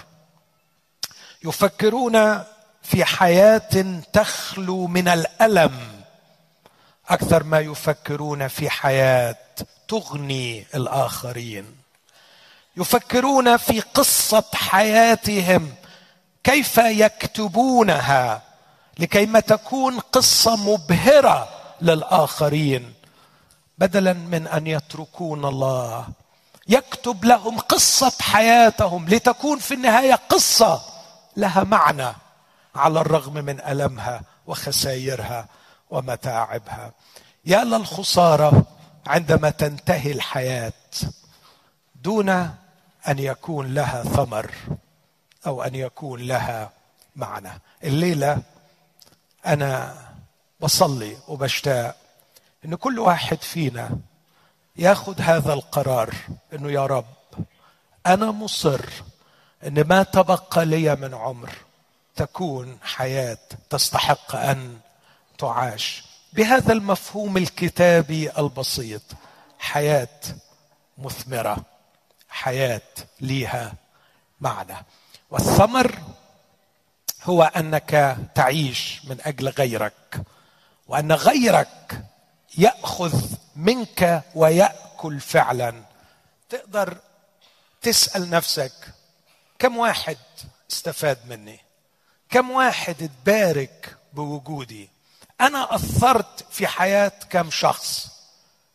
[1.43, 2.43] يفكرون
[2.81, 6.01] في حياة تخلو من الألم.
[7.09, 9.35] أكثر ما يفكرون في حياة
[9.87, 11.75] تغني الآخرين.
[12.77, 15.73] يفكرون في قصة حياتهم.
[16.43, 18.41] كيف يكتبونها؟
[18.99, 21.49] لكيما تكون قصة مبهرة
[21.81, 22.93] للآخرين.
[23.77, 26.07] بدلا من أن يتركون الله
[26.67, 30.81] يكتب لهم قصة حياتهم لتكون في النهاية قصة
[31.37, 32.13] لها معنى
[32.75, 35.47] على الرغم من ألمها وخسائرها
[35.89, 36.91] ومتاعبها.
[37.45, 38.63] يا للخسارة
[39.07, 40.73] عندما تنتهي الحياة
[41.95, 42.29] دون
[43.07, 44.51] أن يكون لها ثمر
[45.45, 46.71] أو أن يكون لها
[47.15, 47.61] معنى.
[47.83, 48.41] الليلة
[49.45, 49.97] أنا
[50.59, 51.95] بصلي وبشتاق
[52.65, 53.89] إن كل واحد فينا
[54.77, 56.15] ياخذ هذا القرار
[56.53, 57.05] إنه يا رب
[58.07, 58.81] أنا مصر
[59.67, 61.49] إن ما تبقى لي من عمر
[62.15, 63.37] تكون حياة
[63.69, 64.79] تستحق أن
[65.37, 66.03] تعاش.
[66.33, 69.01] بهذا المفهوم الكتابي البسيط
[69.59, 70.19] حياة
[70.97, 71.57] مثمرة
[72.29, 72.81] حياة
[73.21, 73.73] ليها
[74.41, 74.85] معنى.
[75.29, 75.99] والثمر
[77.23, 80.21] هو أنك تعيش من أجل غيرك
[80.87, 82.03] وأن غيرك
[82.57, 83.21] يأخذ
[83.55, 85.83] منك ويأكل فعلا.
[86.49, 86.97] تقدر
[87.81, 88.71] تسأل نفسك
[89.59, 90.17] كم واحد
[90.71, 91.59] استفاد مني؟
[92.29, 94.89] كم واحد اتبارك بوجودي؟
[95.41, 98.07] أنا أثرت في حياة كم شخص.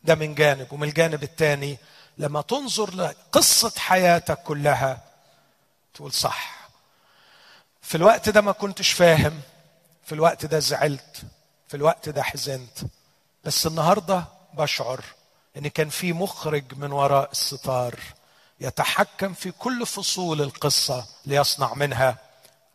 [0.05, 0.73] ده من جانب.
[0.73, 1.79] ومن الجانب الثاني
[2.19, 5.01] لما تنظر لقصة حياتك كلها
[5.95, 6.69] تقول صح.
[7.83, 9.41] في الوقت ده ما كنتش فاهم
[10.05, 11.23] في الوقت ده زعلت
[11.69, 12.79] في الوقت ده حزنت.
[13.45, 14.25] بس النهارده
[14.55, 15.05] بشعر
[15.57, 17.99] إن كان في مخرج من وراء الستار
[18.61, 22.19] يتحكم في كل فصول القصة ليصنع منها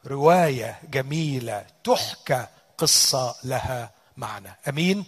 [0.06, 4.56] رواية جميلة تحكى قصة لها معنى.
[4.68, 5.06] أمين؟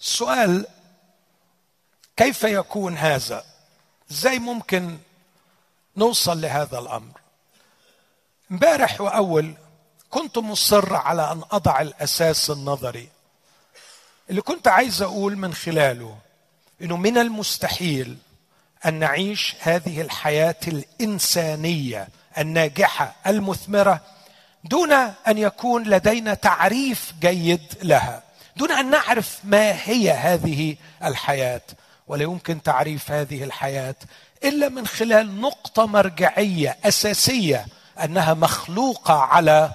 [0.00, 0.66] السؤال
[2.16, 3.44] كيف يكون هذا؟
[4.10, 4.98] إزاي ممكن
[5.96, 7.20] نوصل لهذا الأمر؟
[8.50, 9.54] امبارح وأول
[10.10, 13.08] كنت مصر على أن أضع الأساس النظري
[14.30, 16.16] اللي كنت عايز أقول من خلاله
[16.82, 18.16] إنه من المستحيل
[18.86, 24.00] أن نعيش هذه الحياة الإنسانية الناجحة المثمرة
[24.64, 28.22] دون أن يكون لدينا تعريف جيد لها
[28.56, 31.62] دون أن نعرف ما هي هذه الحياة.
[32.08, 33.94] ولا يمكن تعريف هذه الحياة
[34.44, 37.66] إلا من خلال نقطة مرجعية أساسية
[38.04, 39.70] أنها مخلوقة على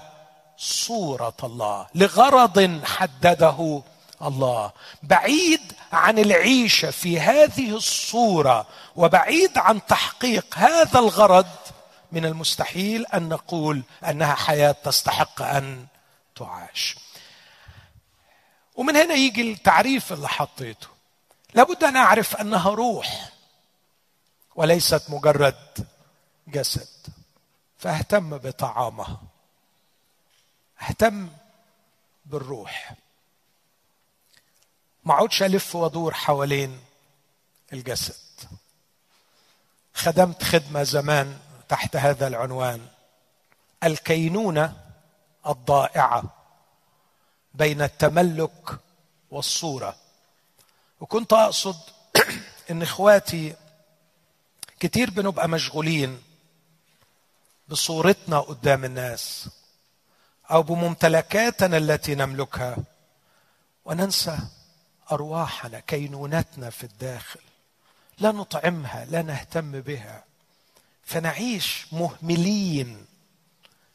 [0.58, 3.82] صورة الله لغرض حدده
[4.22, 4.72] الله.
[5.02, 11.46] بعيد عن العيشة في هذه الصورة وبعيد عن تحقيق هذا الغرض
[12.12, 15.86] من المستحيل أن نقول أنها حياة تستحق أن
[16.36, 16.96] تعاش.
[18.74, 20.88] ومن هنا يجي التعريف اللي حطيته.
[21.54, 23.30] لابد أن أعرف أنها روح
[24.54, 25.88] وليست مجرد
[26.48, 26.88] جسد.
[27.78, 29.20] فاهتم بطعامها.
[30.82, 31.28] اهتم
[32.26, 32.92] بالروح.
[35.06, 36.80] ما اقعدش ألف وأدور حوالين
[37.72, 38.14] الجسد.
[39.94, 41.38] خدمت خدمة زمان
[41.68, 42.86] تحت هذا العنوان.
[43.84, 44.76] الكينونة
[45.46, 46.22] الضائعة
[47.54, 48.78] بين التملك
[49.30, 49.96] والصورة.
[51.00, 51.76] وكنت أقصد
[52.70, 53.56] إن إخواتي
[54.80, 56.22] كتير بنبقى مشغولين
[57.68, 59.48] بصورتنا قدام الناس
[60.50, 62.76] أو بممتلكاتنا التي نملكها.
[63.84, 64.38] وننسى
[65.12, 67.40] أرواحنا كينونتنا في الداخل
[68.18, 70.24] لا نطعمها لا نهتم بها.
[71.04, 73.06] فنعيش مهملين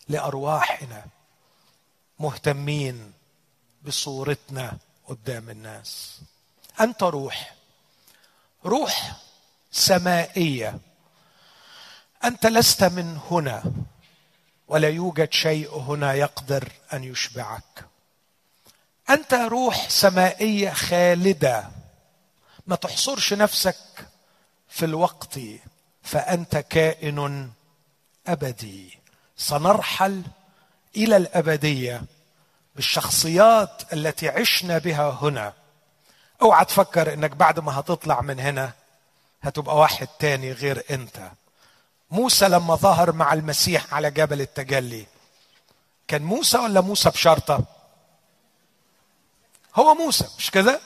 [0.08, 1.06] لأرواحنا
[2.20, 3.14] مهتمين
[3.84, 6.22] بصورتنا قدام الناس.
[6.82, 7.56] أنت روح
[8.66, 9.18] روح
[9.72, 10.80] سمائية.
[12.24, 13.64] أنت لست من هنا
[14.68, 17.91] ولا يوجد شيء هنا يقدر أن يشبعك.
[19.14, 21.70] أنت روح سمائية خالدة.
[22.68, 23.76] ما تحصرش نفسك
[24.70, 25.40] في الوقت
[26.04, 27.50] فأنت كائن
[28.28, 29.00] أبدي.
[29.38, 30.24] سنرحل
[30.98, 32.04] إلى الأبدية
[32.76, 35.54] بالشخصيات التي عشنا بها هنا.
[36.42, 38.72] أوعى تفكر إنك بعد ما هتطلع من هنا
[39.42, 41.32] هتبقى واحد تاني غير أنت.
[42.12, 45.06] موسى لما ظهر مع المسيح على جبل التجلي
[46.08, 47.64] كان موسى ولا موسى بشرطة؟
[49.76, 50.80] هو موسى مش كده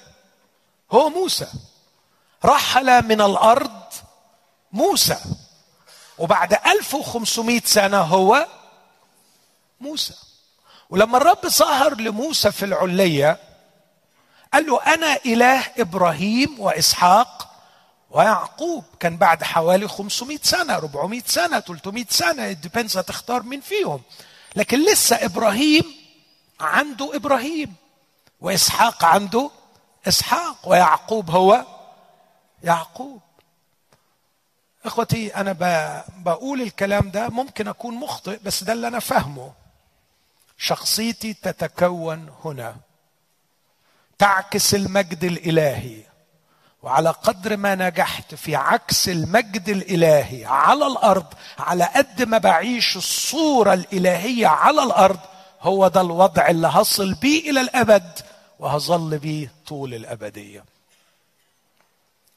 [0.92, 1.48] هو موسى.
[2.46, 3.82] رحل من الأرض
[4.72, 5.18] موسى.
[6.18, 8.48] وبعد 1500 سنة هو
[9.82, 10.14] موسى.
[10.90, 13.40] ولما الرب ظهر لموسى في العليه
[14.54, 17.52] قال له أنا إله إبراهيم وإسحاق
[18.12, 18.84] ويعقوب.
[19.00, 24.02] كان بعد حوالي 500 سنة 400 سنة 300 سنة ديبينز هتختار مين فيهم.
[24.56, 25.84] لكن لسه إبراهيم
[26.60, 27.76] عنده إبراهيم.
[28.42, 29.52] وإسحاق عنده
[30.08, 31.66] إسحاق ويعقوب هو
[32.64, 33.22] يعقوب.
[34.86, 35.52] إخوتي أنا
[36.18, 39.52] بقول الكلام ده ممكن أكون مخطئ بس ده اللي أنا فاهمه.
[40.58, 42.76] شخصيتي تتكون هنا.
[44.18, 46.02] تعكس المجد الإلهي.
[46.84, 51.26] وعلى قدر ما نجحت في عكس المجد الإلهي على الأرض
[51.60, 55.20] على قد ما بعيش الصورة الإلهية على الأرض
[55.62, 58.20] هو ده الوضع اللي هصل بيه إلى الأبد
[58.60, 60.66] وهظل بيه طول الأبدية.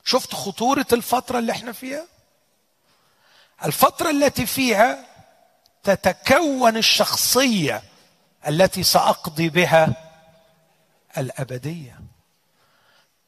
[0.05, 2.07] شفت خطورة الفترة اللي إحنا فيها؟
[3.65, 5.05] الفترة التي فيها
[5.85, 7.83] تتكون الشخصية
[8.49, 9.89] التي سأقضي بها
[11.19, 12.01] الأبدية.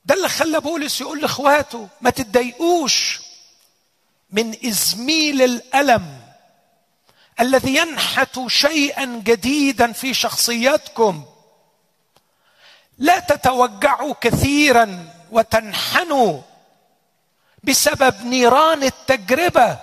[0.04, 3.20] ده اللي خلى بولس يقول لإخواته ما تتضايقوش
[4.30, 6.19] من إزميل الألم
[7.40, 11.24] الذي ينحت شيئا جديدا في شخصياتكم.
[12.98, 16.40] لا تتوجعوا كثيرا وتنحنوا
[17.64, 19.78] بسبب نيران التجربة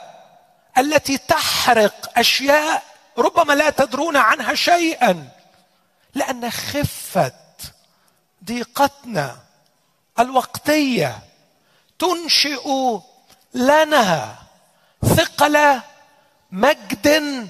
[0.78, 2.84] التي تحرق أشياء
[3.17, 5.30] ربما لا تدرون عنها شيئا
[6.15, 7.34] لأن خفة
[8.43, 9.38] ضيقتنا
[10.20, 11.20] الوقتية
[12.00, 12.98] تنشئ
[13.54, 14.36] لنا
[15.06, 15.82] ثقل
[16.52, 17.48] مجد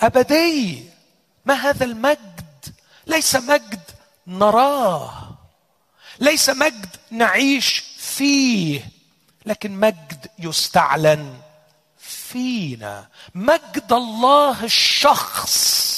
[0.00, 0.84] أبدي.
[1.44, 2.74] ما هذا المجد؟
[3.06, 3.80] ليس مجد
[4.26, 5.38] نراه.
[6.18, 8.88] ليس مجد نعيش فيه.
[9.46, 11.36] لكن مجد يستعلن
[11.98, 13.08] فينا.
[13.34, 15.94] مجد الله الشخص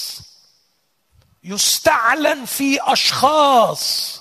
[1.44, 4.20] يستعلن في أشخاص.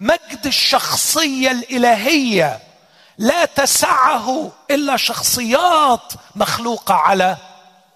[0.00, 2.73] مجد الشخصية الإلهية
[3.18, 7.36] لا تسعه إلا شخصيات مخلوقة على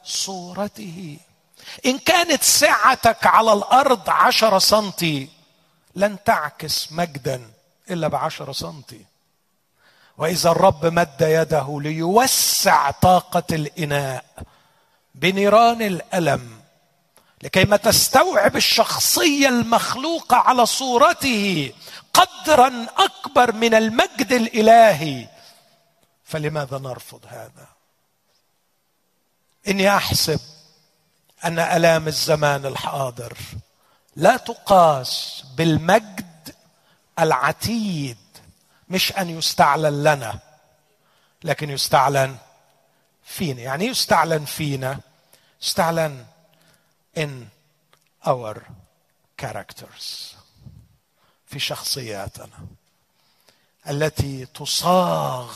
[0.04, 1.16] صورته.
[1.86, 5.28] إن كانت سعتك على الأرض عشر سنتي
[5.94, 7.50] لن تعكس مجدا
[7.90, 9.04] إلا بعشر سنتي.
[10.18, 14.24] وإذا الرب مد يده ليوسع طاقة الإناء
[15.14, 16.57] بنيران الألم
[17.42, 21.72] لكي ما تستوعب الشخصية المخلوقة على صورته
[22.14, 25.28] قدرا أكبر من المجد الإلهي.
[26.24, 27.66] فلماذا نرفض هذا؟
[29.68, 30.40] إني أحسب
[31.44, 33.38] أن آلام الزمان الحاضر
[34.16, 36.54] لا تقاس بالمجد
[37.18, 38.16] العتيد
[38.88, 40.38] مش أن يستعلن لنا
[41.44, 42.36] لكن يستعلن
[43.24, 43.60] فينا.
[43.60, 45.00] يعني يستعلن فينا؟
[45.62, 46.24] يستعلن
[47.16, 47.30] in
[48.26, 48.56] our
[49.42, 50.34] characters
[51.46, 52.66] في شخصياتنا
[53.88, 55.54] التي تصاغ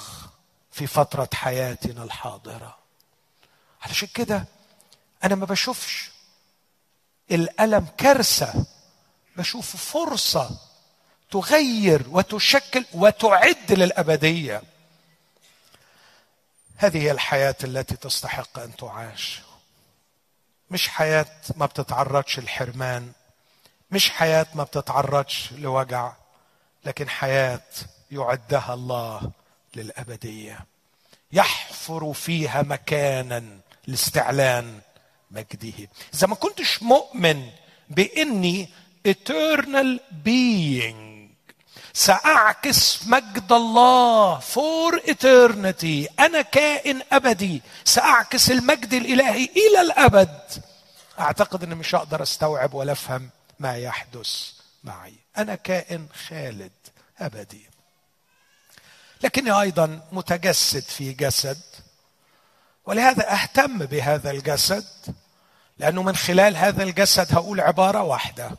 [0.73, 2.79] في فترة حياتنا الحاضرة.
[3.83, 4.45] علشان كده
[5.25, 6.11] أنا ما بشوفش
[7.31, 8.67] الألم كارثة
[9.37, 10.59] بشوف فرصة
[11.31, 14.63] تغير وتشكل وتعد للأبدية.
[16.77, 19.41] هذه هي الحياة التي تستحق أن تعاش.
[20.73, 23.13] مش حياة ما بتتعرضش للحرمان
[23.91, 26.13] مش حياة ما بتتعرضش لوجع
[26.85, 27.61] لكن حياة
[28.11, 29.31] يعدها الله
[29.77, 30.67] للأبدية.
[31.33, 34.81] يحفر فيها مكانا لاستعلان
[35.31, 35.89] مجده.
[36.15, 37.51] إذا ما كنتش مؤمن
[37.91, 38.69] بإني
[39.09, 41.02] eternal being
[41.95, 46.21] سأعكس مجد الله فور eternity.
[46.21, 47.63] أنا كائن أبدي.
[47.85, 50.41] سأعكس المجد الإلهي إلى الأبد.
[51.21, 54.51] أعتقد أني مش هقدر أستوعب ولا أفهم ما يحدث
[54.85, 55.15] معي.
[55.39, 56.73] أنا كائن خالد
[57.19, 57.71] أبدي.
[59.23, 61.61] لكني أيضا متجسد في جسد
[62.87, 64.87] ولهذا أهتم بهذا الجسد
[65.79, 68.51] لأنه من خلال هذا الجسد هقول عبارة واحدة.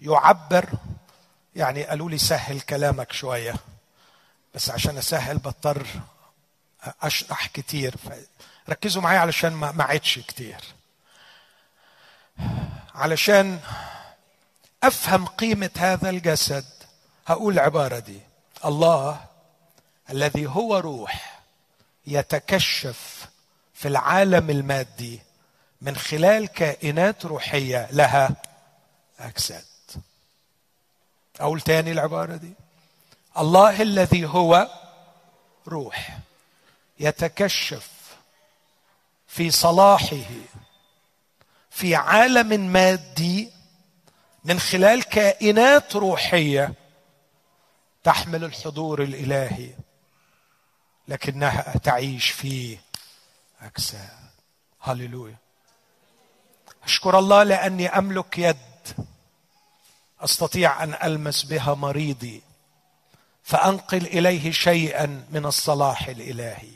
[0.00, 0.66] يعبر
[1.56, 3.54] يعني قالوا لي سهل كلامك شوية
[4.54, 5.86] بس عشان أسهل بضطر
[7.02, 7.94] أشرح كتير
[8.68, 10.60] ركزوا معايا علشان ما عدش كتير.
[12.94, 13.60] علشان
[14.82, 16.64] أفهم قيمة هذا الجسد
[17.26, 18.20] هقول العباره دي.
[18.64, 19.20] الله
[20.10, 21.40] الذي هو روح
[22.06, 23.26] يتكشف
[23.74, 25.20] في العالم المادي
[25.82, 28.30] من خلال كائنات روحية لها
[29.20, 29.64] أجساد.
[31.40, 32.52] أقول تاني العبارة دي.
[33.38, 34.68] الله الذي هو
[35.68, 36.18] روح
[37.00, 37.90] يتكشف
[39.28, 40.16] في صلاحه
[41.70, 43.50] في عالم مادي
[44.44, 46.74] من خلال كائنات روحية
[48.04, 49.70] تحمل الحضور الإلهي
[51.08, 52.78] لكنها تعيش في
[53.62, 54.30] أجساد.
[54.80, 55.36] هللويا.
[56.84, 58.56] أشكر الله لأني أملك يد.
[60.20, 62.42] أستطيع أن ألمس بها مريضي
[63.42, 66.72] فأنقل إليه شيئا من الصلاح الإلهي.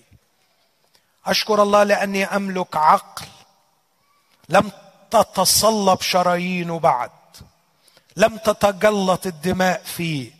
[1.26, 3.26] أشكر الله لأني أملك عقل
[4.48, 4.72] لم
[5.10, 7.10] تتصلب شرايين بعد
[8.16, 10.32] لم تتجلط الدماء فيه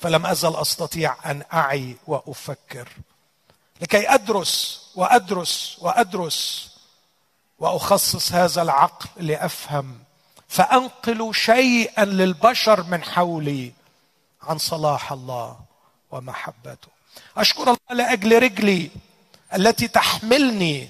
[0.00, 2.88] فلم أزل أستطيع أن أعي وأفكر.
[3.80, 6.70] لكي أدرس وأدرس وأدرس
[7.58, 9.98] وأخصص هذا العقل لأفهم
[10.48, 13.72] فانقل شيئا للبشر من حولي
[14.42, 15.58] عن صلاح الله
[16.10, 16.88] ومحبته.
[17.36, 18.90] أشكر الله لأجل رجلي
[19.54, 20.88] التي تحملني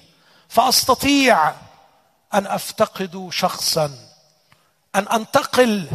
[0.49, 1.49] فأستطيع
[2.35, 3.99] أن أفتقد شخصا
[4.95, 5.89] أن أنتقل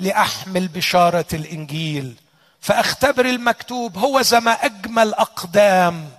[0.00, 2.14] لأحمل بشارة الإنجيل
[2.60, 6.10] فأختبر المكتوب هو زما أجمل أقدام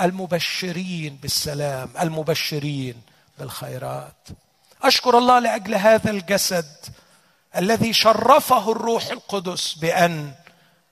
[0.00, 3.02] المبشرين بالسلام المبشرين
[3.38, 4.28] بالخيرات.
[4.82, 6.66] أشكر الله لأجل هذا الجسد
[7.56, 10.32] الذي شرفه الروح القدس بأن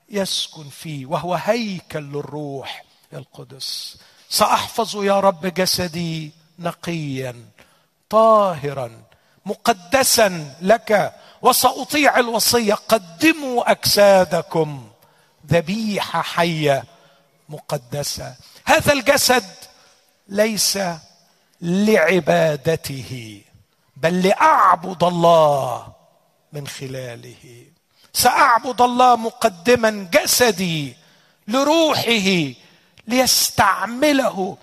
[0.09, 2.83] يسكن فيه وهو هيكل للروح
[3.13, 3.97] القدس.
[4.29, 7.45] سأحفظ يا رب جسدي نقيا
[8.09, 9.03] طاهرا
[9.45, 14.89] مقدسا لك وسأطيع الوصية قدموا أجسادكم
[15.47, 16.83] ذبيحة حية
[17.49, 18.35] مقدسة.
[18.65, 19.45] هذا الجسد
[20.27, 20.79] ليس
[21.61, 23.41] لعبادته.
[23.95, 25.87] بل لأعبد الله
[26.53, 27.65] من خلاله.
[28.13, 30.95] سأعبد الله مقدما جسدي
[31.47, 32.53] لروحه
[33.07, 34.57] ليستعمله.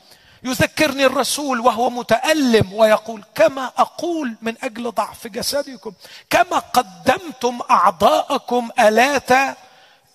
[0.44, 5.92] يذكرني الرسول وهو متألم ويقول كما أقول من أجل ضعف جسدكم
[6.30, 9.32] كما قدمتم أعضاءكم آلات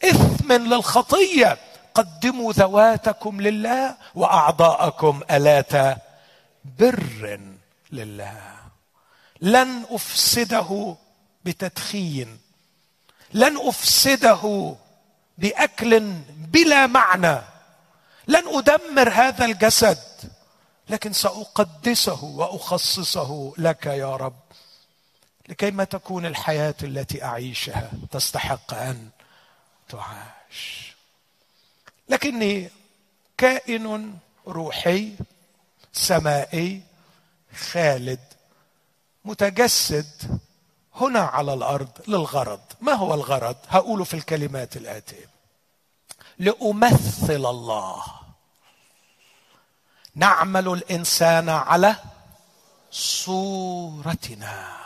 [0.03, 1.57] إثم للخطية.
[1.93, 5.97] قدموا ذواتكم لله وأعضاءكم آلات
[6.80, 7.39] بر
[7.91, 8.57] لله.
[9.41, 10.95] لن أفسده
[11.45, 12.39] بتدخين
[13.33, 14.75] لن أفسده
[15.38, 17.41] بأكل بلا معنى
[18.27, 19.97] لن أدمر هذا الجسد
[20.89, 24.39] لكن سأقدسه وأخصصه لك يا رب
[25.49, 29.09] لكي ما تكون الحياة التي أعيشها تستحق أن
[29.89, 30.93] تعاش.
[32.09, 32.69] لكني
[33.38, 34.13] كائن
[34.47, 35.13] روحي
[35.93, 36.81] سمائي
[37.55, 38.19] خالد.
[39.28, 40.39] متجسد
[40.95, 42.59] هنا على الأرض للغرض.
[42.82, 45.30] ما هو الغرض؟ هقوله في الكلمات الآتية.
[46.39, 48.03] لأمثل الله.
[50.15, 51.95] نعمل الإنسان على
[52.91, 54.78] صورتنا.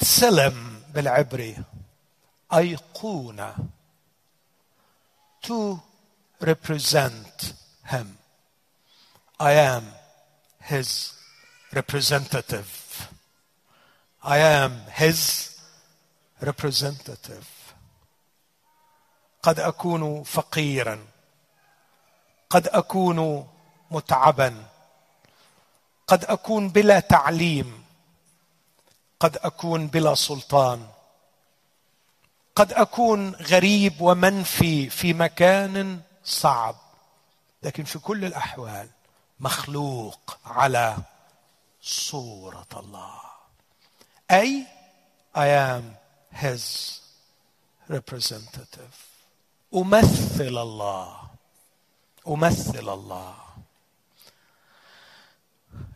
[0.00, 1.56] سلم بالعبري.
[2.52, 3.54] أيقونة.
[5.42, 5.80] To
[6.40, 7.54] represent
[7.92, 8.18] him.
[9.40, 9.84] I am
[10.70, 11.12] his
[11.72, 12.83] representative.
[14.26, 15.50] I am his
[16.40, 17.44] representative.
[19.42, 21.06] قد أكون فقيرا.
[22.50, 23.48] قد أكون
[23.90, 24.64] متعبا.
[26.06, 27.84] قد أكون بلا تعليم.
[29.20, 30.88] قد أكون بلا سلطان.
[32.56, 36.76] قد أكون غريب ومنفي في مكان صعب.
[37.62, 38.88] لكن في كل الأحوال
[39.40, 40.96] مخلوق على
[41.82, 43.33] صورة الله.
[44.30, 44.66] أي
[45.36, 45.82] I am
[46.42, 46.62] his
[47.90, 48.94] representative.
[49.74, 51.20] أمثل الله.
[52.28, 53.34] أمثل الله.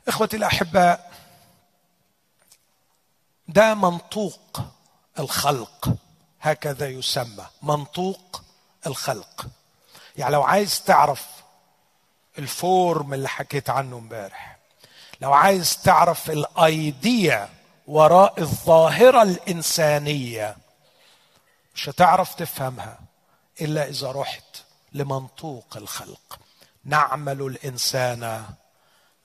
[0.09, 1.13] إخوتي الأحباء
[3.49, 4.61] ده منطوق
[5.19, 5.95] الخلق.
[6.41, 8.43] هكذا يسمى منطوق
[8.87, 9.47] الخلق.
[10.17, 11.27] يعني لو عايز تعرف
[12.39, 14.59] الفورم اللي حكيت عنه امبارح
[15.21, 17.49] لو عايز تعرف الأيديا
[17.89, 20.57] وراء الظاهرة الإنسانية.
[21.75, 22.99] مش هتعرف تفهمها
[23.61, 24.45] إلا إذا رحت
[24.93, 26.39] لمنطوق الخلق.
[26.85, 28.45] نعمل الإنسان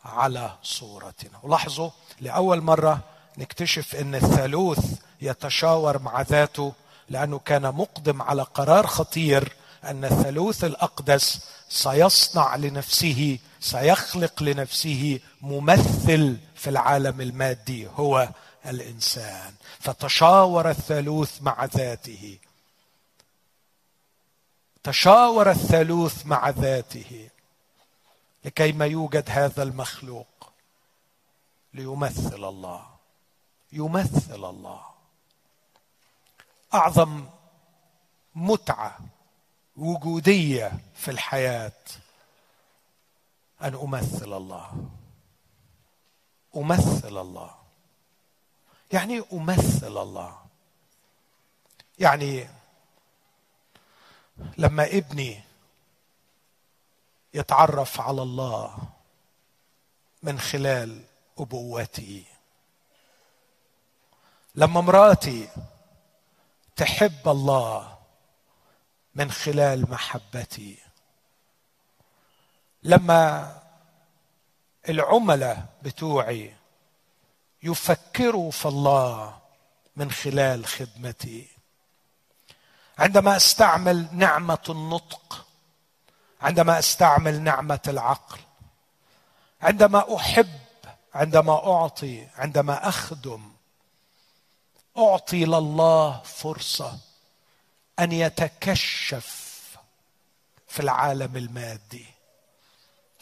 [0.05, 1.39] على صورتنا.
[1.43, 1.89] ولاحظوا
[2.22, 2.99] لأول مرة
[3.38, 4.86] نكتشف إن الثالوث
[5.22, 6.74] يتشاور مع ذاته
[7.09, 11.39] لأنه كان مقدم على قرار خطير أن الثالوث الأقدس
[11.70, 18.30] سيصنع لنفسه سيخلق لنفسه ممثل في العالم المادي هو
[18.66, 19.53] الإنسان.
[19.80, 22.39] فتشاور الثالوث مع ذاته.
[24.84, 27.30] تشاور الثالوث مع ذاته.
[28.45, 30.53] لكي ما يوجد هذا المخلوق.
[31.74, 32.86] ليمثل الله.
[33.72, 34.82] يمثل الله.
[36.74, 37.26] أعظم
[38.36, 38.99] متعة
[39.78, 41.82] وجودية في الحياة
[43.61, 44.89] أن أمثل الله.
[46.57, 47.62] أمثل الله.
[48.94, 50.38] يعني أمثل الله.
[52.00, 52.50] يعني
[54.58, 55.41] لما ابني
[57.34, 58.78] يتعرف على الله
[60.24, 61.04] من خلال
[61.38, 62.26] ابوتي
[64.56, 65.50] لما مراتي
[66.76, 67.98] تحب الله
[69.16, 70.78] من خلال محبتي.
[72.84, 73.54] لما
[74.89, 76.56] العملاء بتوعي
[77.64, 79.38] يفكروا في الله
[79.95, 81.47] من خلال خدمتي.
[82.99, 85.45] عندما أستعمل نعمة النطق
[86.41, 88.39] عندما أستعمل نعمة العقل
[89.61, 90.59] عندما أحب
[91.14, 93.51] عندما أعطي عندما أخدم
[94.97, 96.99] أعطي لله فرصة
[97.99, 99.43] أن يتكشف
[100.68, 102.05] في العالم المادي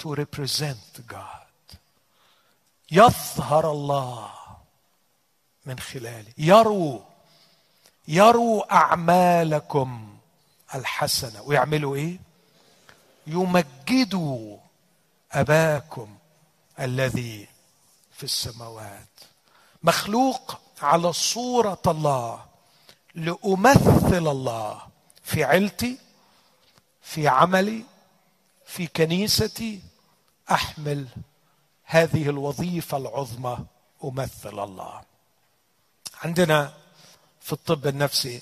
[0.03, 1.40] to represent God.
[2.91, 4.31] يظهر الله
[5.65, 6.99] من خلالي يروا
[8.07, 10.17] يروا أعمالكم
[10.75, 11.41] الحسنة.
[11.41, 12.19] ويعملوا إيه؟
[13.27, 14.57] يمجدوا
[15.31, 16.17] أباكم
[16.79, 17.47] الذي
[18.11, 19.07] في السماوات.
[19.83, 22.45] مخلوق على صورة الله
[23.15, 24.81] لأمثل الله
[25.23, 25.97] في عيلتي
[27.01, 27.83] في عملي
[28.65, 29.81] في كنيستي
[30.51, 31.07] أحمل
[31.93, 33.57] هذه الوظيفة العظمى
[34.03, 35.01] أمثل الله.
[36.23, 36.73] عندنا
[37.41, 38.41] في الطب النفسي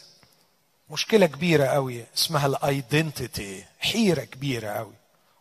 [0.90, 4.94] مشكلة كبيرة قوي اسمها ال identity حيرة كبيرة قوي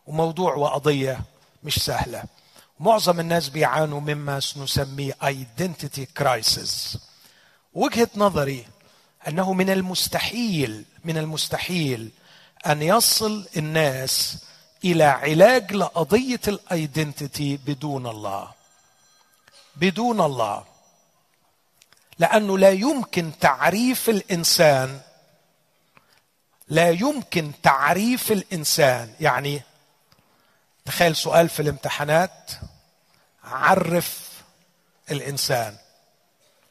[0.07, 1.21] وموضوع وقضية
[1.63, 2.23] مش سهلة.
[2.79, 6.97] معظم الناس بيعانوا مما نسميه identity crisis.
[7.73, 8.65] وجهة نظري
[9.27, 12.11] أنه من المستحيل من المستحيل
[12.65, 14.37] أن يصل الناس
[14.83, 18.51] إلى علاج لقضية الايدنتيتي بدون الله.
[19.75, 20.65] بدون الله.
[22.19, 25.01] لأنه لا يمكن تعريف الإنسان.
[26.67, 29.13] لا يمكن تعريف الإنسان.
[29.19, 29.61] يعني
[30.85, 32.51] تخيل سؤال في الامتحانات.
[33.43, 34.29] عرف
[35.11, 35.77] الإنسان.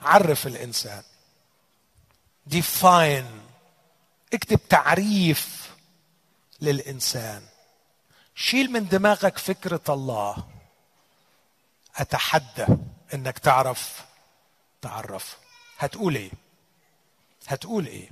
[0.00, 1.02] عرف الإنسان.
[2.50, 3.48] Define.
[4.34, 5.70] اكتب تعريف
[6.60, 7.42] للإنسان.
[8.40, 10.48] شيل من دماغك فكرة الله.
[11.96, 12.66] أتحدى
[13.14, 14.04] إنك تعرف.
[14.82, 15.36] تعرف.
[15.78, 16.30] هتقول إيه؟
[17.46, 18.08] هتقول إيه؟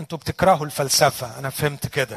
[0.00, 1.38] أنتوا بتكرهوا الفلسفة.
[1.38, 2.16] أنا فهمت كده.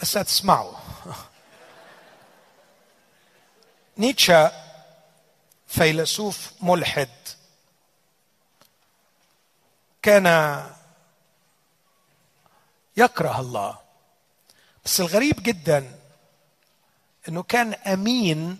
[0.00, 0.76] بس هتسمعوا.
[3.98, 4.52] نيتشه
[5.66, 7.08] فيلسوف ملحد
[10.02, 10.26] كان
[12.98, 13.78] يكره الله.
[14.84, 15.98] بس الغريب جدا
[17.28, 18.58] إنه كان أمين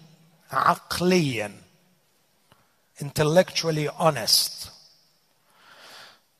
[0.52, 1.62] عقليا
[3.02, 4.68] intellectually honest.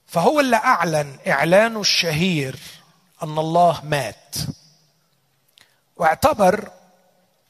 [0.06, 2.58] فهو اللي أعلن اعلانه الشهير
[3.22, 4.34] أن الله مات.
[5.96, 6.70] واعتبر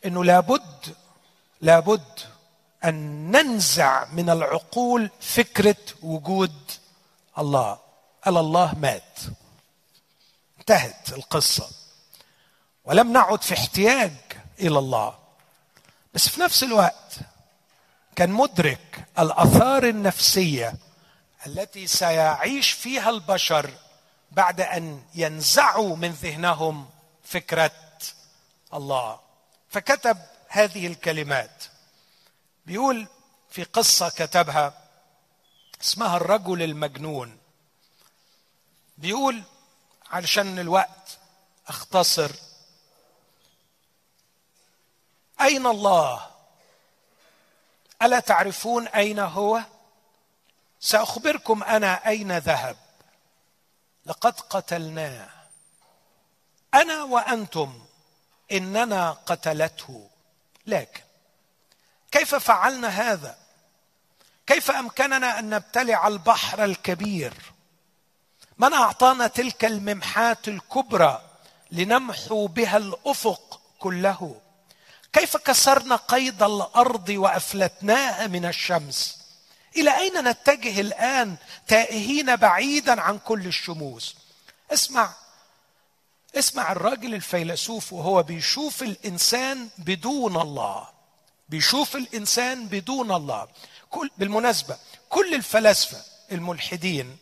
[0.05, 0.97] إنه لابد
[1.61, 2.21] لابد
[2.85, 6.71] أن ننزع من العقول فكرة وجود
[7.39, 7.79] الله.
[8.25, 9.19] قال الله مات.
[10.71, 11.71] انتهت القصة.
[12.85, 14.13] ولم نعد في احتياج
[14.61, 15.19] إلى الله.
[16.15, 17.15] بس في نفس الوقت
[18.17, 20.75] كان مدرك الآثار النفسية
[21.47, 23.71] التي سيعيش فيها البشر
[24.33, 26.91] بعد أن ينزعوا من ذهنهم
[27.25, 27.71] فكرة
[28.75, 29.21] الله.
[29.71, 31.65] فكتب هذه الكلمات.
[32.67, 33.07] بيقول
[33.51, 34.75] في قصة كتبها
[35.83, 37.39] اسمها الرجل المجنون.
[38.99, 39.43] بيقول
[40.11, 41.19] علشان الوقت
[41.69, 42.31] اختصر.
[45.41, 46.31] أين الله؟
[48.03, 49.63] ألا تعرفون أين هو؟
[50.81, 52.77] سأخبركم أنا أين ذهب.
[54.07, 55.29] لقد قتلناه
[56.75, 57.87] أنا وأنتم
[58.53, 60.11] إننا قتلته.
[60.67, 61.03] لكن
[62.11, 63.39] كيف فعلنا هذا؟
[64.47, 67.35] كيف أمكننا أن نبتلع البحر الكبير؟
[68.59, 71.23] من أعطانا تلك الممحات الكبرى
[71.71, 74.41] لنمحو بها الأفق كله؟
[75.13, 79.19] كيف كسرنا قيد الأرض وأفلتناها من الشمس؟
[79.77, 81.37] إلى أين نتجه الآن
[81.67, 84.17] تائهين بعيدا عن كل الشموس؟
[84.73, 85.13] اسمع
[86.39, 90.89] اسمع الراجل الفيلسوف وهو بيشوف الإنسان بدون الله.
[91.49, 93.49] بيشوف الإنسان بدون الله.
[93.91, 94.77] كل بالمناسبة
[95.09, 96.03] كل الفلاسفة
[96.33, 97.17] الملحدين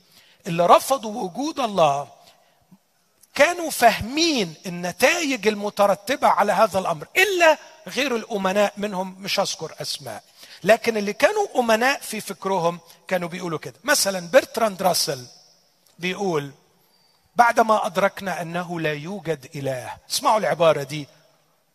[0.46, 2.08] اللي رفضوا وجود الله
[3.34, 10.22] كانوا فاهمين النتائج المترتبة على هذا الأمر إلا غير الأمناء منهم مش هذكر أسماء.
[10.64, 13.74] لكن اللي كانوا أمناء في فكرهم كانوا بيقولوا كده.
[13.84, 15.26] مثلا برتراند راسل
[15.98, 16.50] بيقول
[17.36, 21.08] بعدما أدركنا أنه لا يوجد إله اسمعوا العبارة دي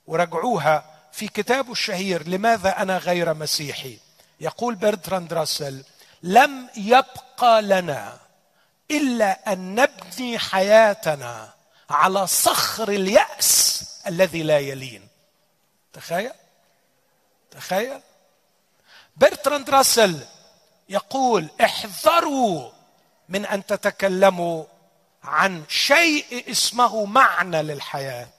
[0.08, 3.98] وراجعوها في كتابه الشهير لماذا أنا غير مسيحي؟
[4.42, 5.84] يقول برتراند راسل
[6.24, 8.18] لم يبقى لنا
[8.92, 11.54] إلا أن نبني حياتنا
[11.90, 15.08] على صخر اليأس الذي لا يلين.
[15.94, 16.32] تخيل؟
[17.52, 18.02] تخيل؟
[19.18, 20.20] برتراند راسل
[20.90, 22.72] يقول احذروا
[23.30, 24.64] من أن تتكلموا
[25.24, 28.30] عن شيء اسمه معنى للحياة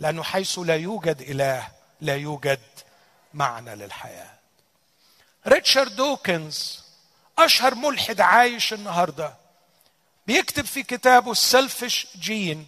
[0.00, 1.68] لأنه حيث لا يوجد إله
[2.00, 2.60] لا يوجد
[3.34, 4.30] معنى للحياة.
[5.46, 6.80] ريتشارد دوكنز
[7.38, 9.34] أشهر ملحد عايش النهارده
[10.28, 12.66] بيكتب في كتابه السلفش جين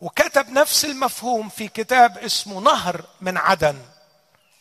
[0.00, 3.82] وكتب نفس المفهوم في كتاب اسمه نهر من عدن.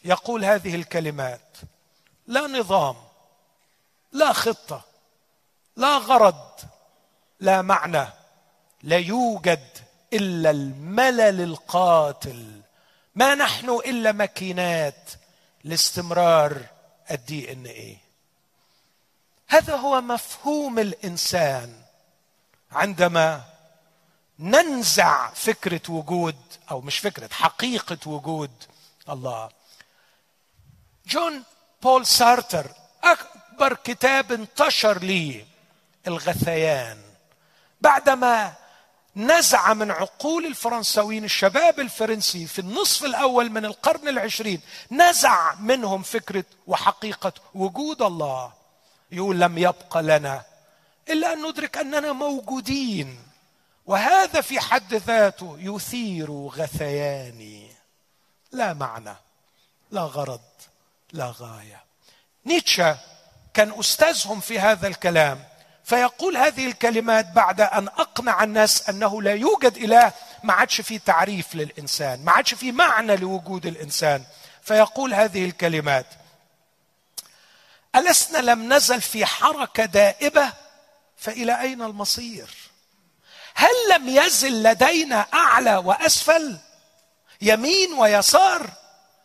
[0.05, 1.57] يقول هذه الكلمات
[2.27, 2.95] لا نظام
[4.11, 4.85] لا خطة
[5.75, 6.59] لا غرض
[7.39, 8.07] لا معنى
[8.83, 9.67] لا يوجد
[10.13, 12.61] إلا الملل القاتل.
[13.15, 15.09] ما نحن إلا ماكينات
[15.63, 16.65] لاستمرار
[17.11, 17.97] ال DNA
[19.49, 21.81] هذا هو مفهوم الإنسان.
[22.71, 23.41] عندما
[24.39, 26.35] ننزع فكرة وجود
[26.71, 28.51] أو مش فكرة حقيقة وجود
[29.09, 29.49] الله.
[31.05, 31.43] جون
[31.83, 32.71] بول سارتر
[33.03, 35.45] أكبر كتاب انتشر لي
[36.07, 37.01] الغثيان.
[37.81, 38.53] بعدما
[39.15, 46.45] نزع من عقول الفرنساويين الشباب الفرنسي في النصف الأول من القرن العشرين نزع منهم فكرة
[46.67, 48.58] وحقيقة وجود الله.
[49.11, 50.43] يقول لم يبق لنا
[51.09, 53.19] إلا أن ندرك أننا موجودين.
[53.85, 57.71] وهذا في حد ذاته يثير غثياني
[58.51, 59.15] لا معنى
[59.91, 60.41] لا غرض
[61.13, 61.83] لا غاية.
[62.45, 62.97] نيتشه
[63.53, 65.43] كان أستاذهم في هذا الكلام
[65.83, 71.55] فيقول هذه الكلمات بعد أن أقنع الناس أنه لا يوجد إله ما عادش في تعريف
[71.55, 74.23] للإنسان ما عادش في معنى لوجود الإنسان.
[74.61, 76.05] فيقول هذه الكلمات
[77.95, 80.53] ألسنا لم نزل في حركة دائبة
[81.17, 82.49] فإلى أين المصير؟
[83.55, 86.57] هل لم يزل لدينا أعلى وأسفل؟
[87.41, 88.69] يمين ويسار؟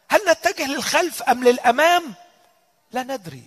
[0.08, 2.14] هل نتجه للخلف أم للأمام؟
[2.92, 3.44] لا ندري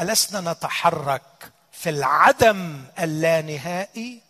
[0.00, 4.22] ألسنا نتحرك في العدم اللانهائي؟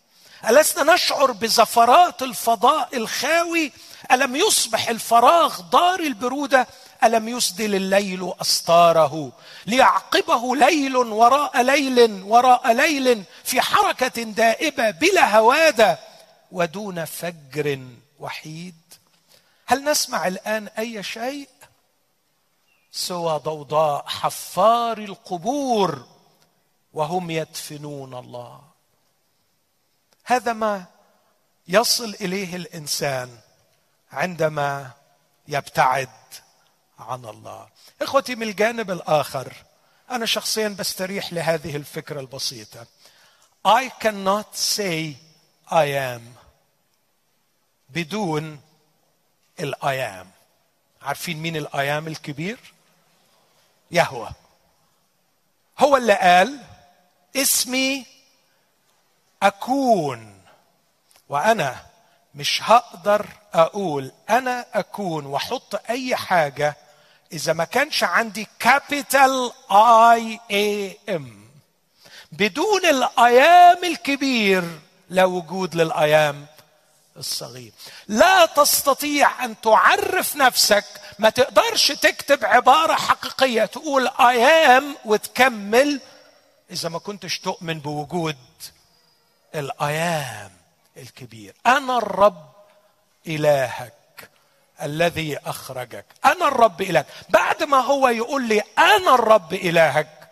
[0.48, 3.72] ألسنا نشعر بزفرات الفضاء الخاوي؟
[4.12, 6.66] ألم يصبح الفراغ دار البرودة
[7.04, 9.32] ألم يسدل الليل استاره
[9.66, 15.98] ليعقبه ليل وراء ليل وراء ليل في حركة دائبة بلا هوادة
[16.52, 17.80] ودون فجر
[18.18, 18.74] وحيد؟
[19.66, 21.48] هل نسمع الآن أي شيء
[22.92, 26.06] سوى ضوضاء حفار القبور
[26.92, 28.60] وهم يدفنون الله؟
[30.24, 30.84] هذا ما
[31.68, 33.38] يصل إليه الإنسان
[34.12, 34.90] عندما
[35.48, 36.08] يبتعد
[36.98, 37.68] عن الله.
[38.02, 39.52] إخوتي من الجانب الآخر
[40.10, 42.86] أنا شخصيا بستريح لهذه الفكرة البسيطة.
[43.68, 45.14] I cannot say
[45.70, 45.86] I
[46.16, 46.22] am
[47.90, 48.60] بدون
[49.60, 50.30] ال I am
[51.02, 52.74] عارفين مين ال I am الكبير؟
[53.90, 54.28] يهوى
[55.78, 56.58] هو اللي قال
[57.36, 58.06] اسمي
[59.42, 60.42] أكون
[61.28, 61.86] وأنا
[62.34, 66.76] مش هقدر أقول أنا أكون وأحط أي حاجة
[67.32, 71.48] إذا ما كانش عندي capital I I am
[72.32, 74.64] بدون الأيام الكبير
[75.10, 76.46] لا وجود للأيام
[77.16, 77.72] الصغير.
[78.08, 80.84] لا تستطيع أن تعرف نفسك.
[81.18, 83.64] ما تقدرش تكتب عبارة حقيقية.
[83.64, 86.00] تقول أيام وتكمل.
[86.70, 88.36] إذا ما كنتش تؤمن بوجود
[89.54, 90.52] الأيام
[90.96, 91.54] الكبير.
[91.66, 92.48] أنا الرب
[93.26, 93.97] إلهك.
[94.82, 96.04] الذي أخرجك.
[96.24, 97.06] أنا الرب إلهك.
[97.28, 100.30] بعد ما هو يقول لي أنا الرب إلهك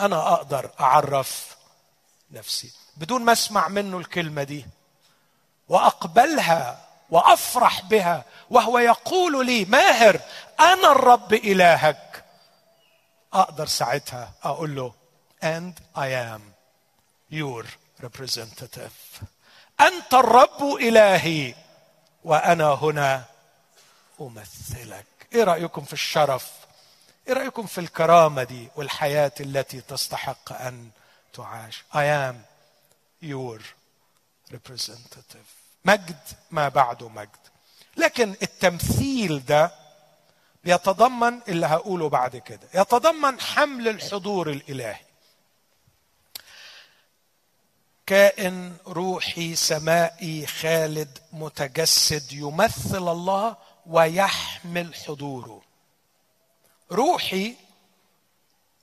[0.00, 1.56] أنا أقدر أعرف
[2.30, 2.72] نفسي.
[2.96, 4.66] بدون ما أسمع منه الكلمة دي
[5.68, 6.78] وأقبلها
[7.10, 10.20] وأفرح بها وهو يقول لي ماهر
[10.60, 12.24] أنا الرب إلهك.
[13.32, 14.92] أقدر ساعتها أقول له
[15.42, 16.40] and I am
[17.30, 17.64] your
[18.02, 19.22] representative.
[19.80, 21.54] أنت الرب إلهي
[22.24, 23.24] وأنا هنا
[24.20, 25.06] أمثلك.
[25.32, 26.52] إيه رأيكم في الشرف؟
[27.28, 30.90] إيه رأيكم في الكرامة دي والحياة التي تستحق أن
[31.32, 32.36] تعاش؟ I am
[33.28, 33.60] your
[34.54, 35.46] representative.
[35.84, 36.18] مجد
[36.50, 37.28] ما بعده مجد.
[37.96, 39.70] لكن التمثيل ده
[40.64, 45.00] بيتضمن اللي هقوله بعد كده يتضمن حمل الحضور الإلهي.
[48.06, 53.56] كائن روحي سمائي خالد متجسد يمثل الله
[53.86, 55.62] ويحمل حضوره.
[56.92, 57.56] روحي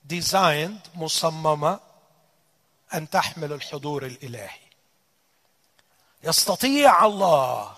[0.04, 1.80] designed مصممة
[2.94, 4.64] أن تحمل الحضور الإلهي.
[6.24, 7.76] يستطيع الله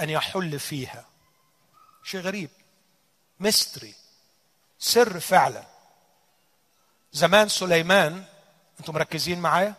[0.00, 1.04] أن يحل فيها.
[2.04, 2.50] شيء غريب.
[3.40, 3.94] mystery
[4.78, 5.64] سر فعلا.
[7.12, 8.24] زمان سليمان
[8.80, 9.74] أنتم مركزين معايا؟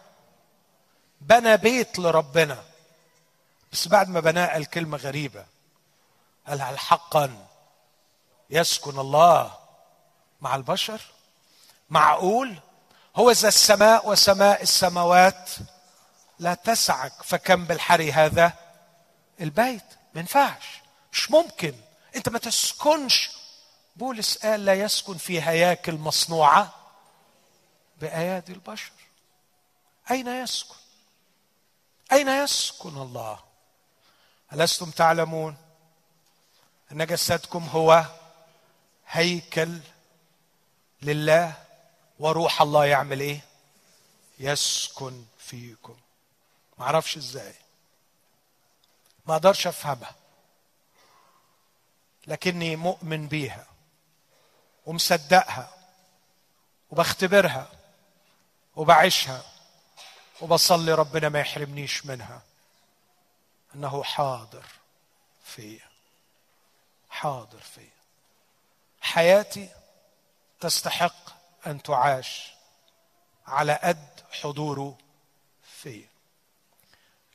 [1.22, 2.64] بنى بيت لربنا.
[3.72, 5.46] بس بعد ما بناه قال كلمة غريبة.
[6.48, 7.48] قال هل حقا
[8.50, 9.58] يسكن الله
[10.42, 11.02] مع البشر؟
[11.90, 12.60] معقول؟
[13.16, 15.50] هو ذا السماء وسماء السماوات
[16.40, 18.54] لا تسعك فكم بالحري هذا؟
[19.42, 19.84] البيت.
[20.14, 20.66] ما ينفعش.
[21.14, 21.76] مش ممكن.
[22.16, 23.32] أنت ما تسكنش.
[23.96, 26.76] بولس قال لا يسكن في هياكل مصنوعه
[28.02, 28.92] بأيادي البشر.
[30.12, 30.76] أين يسكن؟
[32.12, 33.40] أين يسكن الله؟
[34.54, 35.58] ألستم تعلمون
[36.92, 38.06] أن جسدكم هو
[39.08, 39.80] هيكل
[41.02, 41.64] لله
[42.20, 43.42] وروح الله يعمل إيه؟
[44.40, 45.98] يسكن فيكم.
[46.78, 47.54] ما أعرفش إزاي.
[49.26, 50.16] ما أقدرش أفهمها.
[52.28, 53.68] لكني مؤمن بيها
[54.86, 55.74] ومصدقها
[56.90, 57.72] وبختبرها
[58.76, 59.44] وبعيشها
[60.42, 62.42] وبصلي ربنا ما يحرمنيش منها.
[63.76, 64.66] إنه حاضر
[65.46, 65.91] فيا.
[67.12, 67.92] حاضر فيا.
[69.02, 69.70] حياتي
[70.60, 71.30] تستحق
[71.68, 72.52] أن تعاش
[73.48, 74.98] على قد حضوره
[75.64, 76.08] فيا.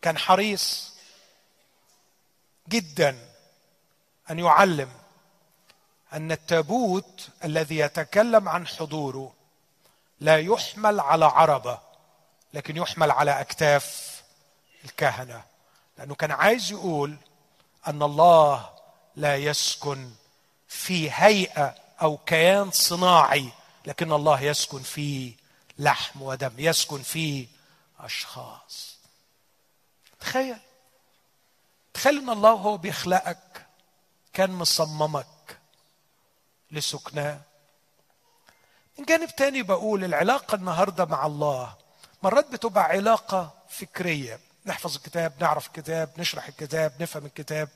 [0.03, 0.95] كان حريص
[2.69, 3.29] جدا
[4.31, 4.93] أن يعلم
[6.13, 9.35] أن التابوت الذي يتكلم عن حضوره
[10.21, 11.81] لا يحمل على عربة
[12.55, 14.23] لكن يحمل على أكتاف
[14.85, 15.45] الكهنة.
[15.99, 17.17] لأنه كان عايز يقول
[17.87, 18.76] أن الله
[19.17, 20.11] لا يسكن
[20.69, 23.49] في هيئة أو كيان صناعي
[23.87, 25.35] لكن الله يسكن في
[25.79, 27.47] لحم ودم يسكن في
[28.01, 28.97] أشخاص.
[30.21, 30.57] تخيل
[31.95, 33.67] تخيل إن الله هو بيخلقك
[34.33, 35.59] كان مصممك
[36.71, 37.41] لسكناه
[38.99, 41.75] من جانب تاني بقول العلاقة النهاردة مع الله.
[42.23, 44.41] مرات بتبقى علاقة فكرية.
[44.67, 47.69] نحفظ الكتاب نعرف الكتاب نشرح الكتاب نفهم الكتاب.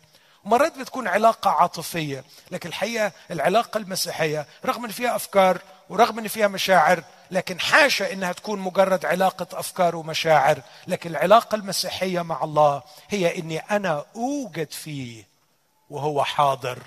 [0.45, 2.25] ومرات بتكون علاقة عاطفية.
[2.51, 8.33] لكن الحقيقة العلاقة المسيحية رغم إن فيها أفكار ورغم إن فيها مشاعر لكن حاشا إنها
[8.33, 10.63] تكون مجرد علاقة أفكار ومشاعر.
[10.87, 15.25] لكن العلاقة المسيحية مع الله هي إني أنا أوجد فيه
[15.91, 16.79] وهو حاضر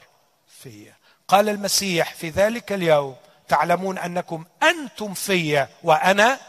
[0.61, 0.97] فيه
[1.27, 3.15] قال المسيح في ذلك اليوم
[3.47, 6.39] تعلمون أنكم أنتم في وأنا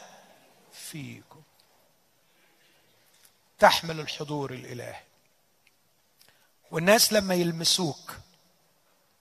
[0.72, 1.42] فيكم.
[3.59, 5.00] تحمل الحضور الإلهي.
[6.75, 8.12] والناس لما يلمسوك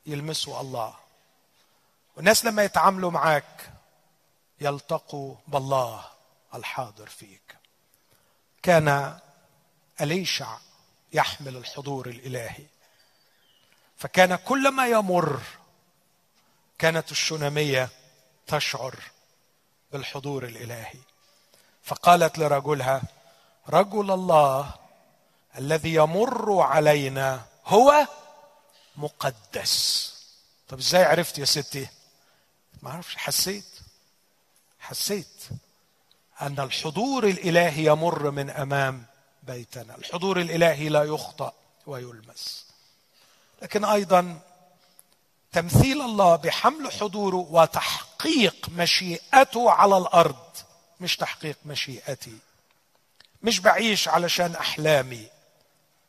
[0.05, 0.95] يلمسوا الله.
[2.15, 3.71] والناس لما يتعاملوا معاك
[4.61, 6.05] يلتقوا بالله
[6.55, 7.55] الحاضر فيك.
[8.63, 9.19] كان
[10.01, 10.57] أليشع
[11.13, 12.65] يحمل الحضور الإلهي.
[13.97, 15.41] فكان كلما يمر
[16.79, 17.89] كانت الشنامية
[18.47, 18.95] تشعر
[19.91, 20.99] بالحضور الإلهي.
[21.83, 23.01] فقالت لرجلها
[23.69, 24.73] رجل الله
[25.57, 28.07] الذي يمر علينا هو
[28.95, 30.13] مقدس.
[30.69, 31.87] طب إزاي عرفت يا ستي؟
[32.81, 33.65] ما أعرفش حسيت.
[34.79, 35.43] حسيت
[36.41, 39.05] أن الحضور الإلهي يمر من أمام
[39.43, 39.95] بيتنا.
[39.95, 41.53] الحضور الإلهي لا يخطأ
[41.87, 42.65] ويلمس.
[43.61, 44.39] لكن أيضا
[45.51, 50.45] تمثيل الله بحمل حضوره وتحقيق مشيئته على الأرض
[50.99, 52.37] مش تحقيق مشيئتي
[53.43, 55.27] مش بعيش علشان أحلامي.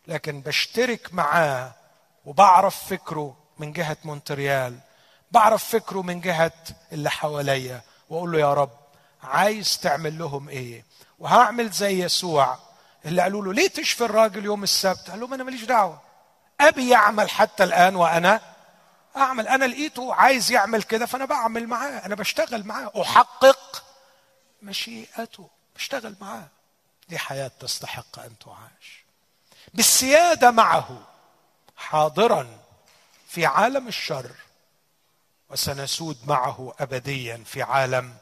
[0.07, 1.73] لكن بشترك معاه
[2.25, 4.79] وبعرف فكره من جهة مونتريال
[5.31, 6.53] بعرف فكره من جهة
[6.93, 8.79] اللي حواليا وأقول له يا رب
[9.23, 10.85] عايز تعمل لهم إيه؟
[11.19, 12.59] وهعمل زي يسوع
[13.05, 16.01] اللي قالوا له ليه تشفي الراجل يوم السبت؟ قال لهم أنا ماليش دعوة.
[16.61, 18.41] أبي يعمل حتى الآن وأنا
[19.17, 19.49] أعمل.
[19.49, 22.07] أنا لقيته عايز يعمل كده فأنا بعمل معاه.
[22.07, 22.93] أنا بشتغل معاه.
[23.03, 23.85] أحقق
[24.63, 25.51] مشيئته.
[25.77, 26.49] بشتغل معاه.
[27.09, 29.04] دي حياة تستحق أن تعاش.
[29.75, 30.99] بالسيادة معه
[31.77, 32.59] حاضرا
[33.29, 34.31] في عالم الشر
[35.51, 38.15] وسنسود معه ابديا في عالم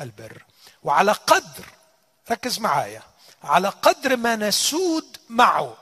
[0.00, 0.44] البر.
[0.82, 1.64] وعلى قدر
[2.30, 3.02] ركز معايا
[3.44, 5.76] على قدر ما نسود معه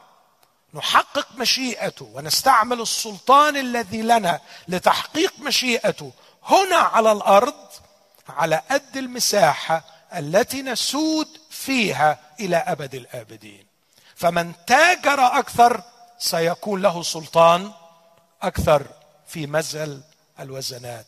[0.74, 7.68] نحقق مشيئته ونستعمل السلطان الذي لنا لتحقيق مشيئته هنا على الأرض
[8.28, 9.84] على قد المساحة
[10.16, 13.71] التي نسود فيها إلى أبد الآبدين.
[14.22, 15.82] فمن تاجر أكثر
[16.18, 17.72] سيكون له سلطان
[18.42, 18.86] أكثر
[19.26, 20.00] في مزل
[20.40, 21.06] الوزنات.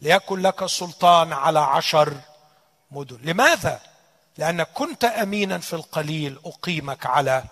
[0.00, 2.14] ليكن لك سلطان على عشر
[2.90, 3.18] مدن.
[3.22, 3.80] لماذا؟
[4.38, 7.44] لانك كنت أمينا في القليل أقيمك على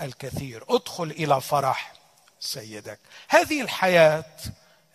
[0.00, 0.64] الكثير.
[0.68, 1.92] ادخل إلى فرح
[2.40, 2.98] سيدك.
[3.28, 4.24] هذه الحياة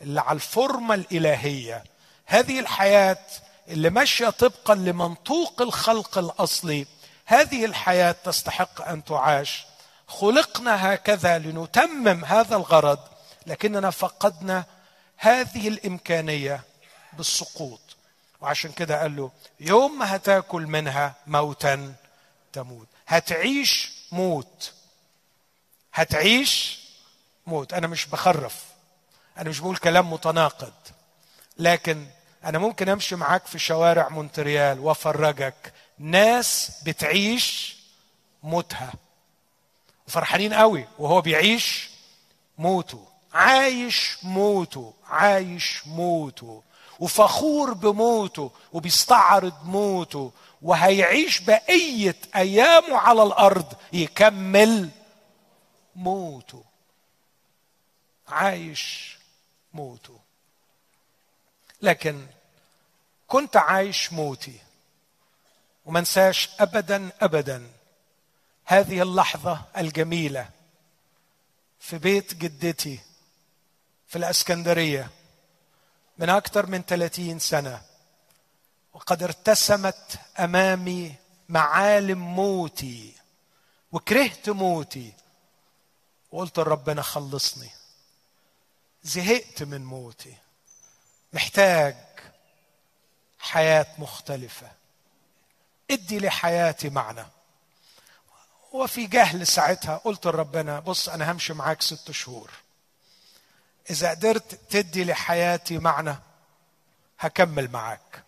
[0.02, 1.84] اللي على الفورمه الإلهية
[2.26, 3.26] هذه الحياة
[3.68, 6.88] اللي ماشية طبقا لمنطوق الخلق الأصلي
[7.30, 9.66] هذه الحياة تستحق أن تعاش.
[10.08, 13.00] خلقنا هكذا لنتمم هذا الغرض
[13.48, 14.66] لكننا فقدنا
[15.18, 16.62] هذه الإمكانية
[17.14, 17.80] بالسقوط.
[18.42, 21.94] وعشان كده قال له يوم ما هتاكل منها موتا
[22.54, 22.88] تموت.
[23.08, 24.74] هتعيش موت.
[25.94, 26.80] هتعيش
[27.48, 27.74] موت.
[27.74, 28.64] أنا مش بخرف.
[29.38, 30.74] أنا مش بقول كلام متناقض.
[31.58, 32.08] لكن
[32.46, 37.78] أنا ممكن أمشي معاك في شوارع مونتريال وأفرجك ناس بتعيش
[38.44, 38.94] موتها.
[40.08, 41.90] وفرحانين قوي وهو بيعيش
[42.58, 43.08] موته.
[43.34, 46.64] عايش موته عايش موته.
[47.00, 50.32] وفخور بموته وبيستعرض موته.
[50.62, 54.90] وهيعيش بقية أيامه على الأرض يكمل
[55.96, 56.64] موته.
[58.28, 59.18] عايش
[59.74, 60.20] موته.
[61.82, 62.28] لكن
[63.28, 64.60] كنت عايش موتي.
[65.90, 67.72] وما انساش ابدا ابدا.
[68.66, 70.50] هذه اللحظة الجميلة
[71.80, 73.00] في بيت جدتي
[74.08, 75.10] في الإسكندرية
[76.18, 77.82] من أكثر من ثلاثين سنة.
[78.94, 81.16] وقد ارتسمت أمامي
[81.50, 83.14] معالم موتي
[83.92, 85.14] وكرهت موتي.
[86.32, 87.70] وقلت لربنا خلصني.
[89.04, 90.34] زهقت من موتي.
[91.34, 91.96] محتاج
[93.40, 94.79] حياة مختلفة.
[95.92, 97.26] ادي لحياتي معنى.
[98.72, 102.52] وفي جهل ساعتها قلت لربنا بص أنا همشي معاك ست شهور.
[103.90, 106.16] إذا قدرت تدي لحياتي معنى
[107.20, 108.24] هكمل معاك.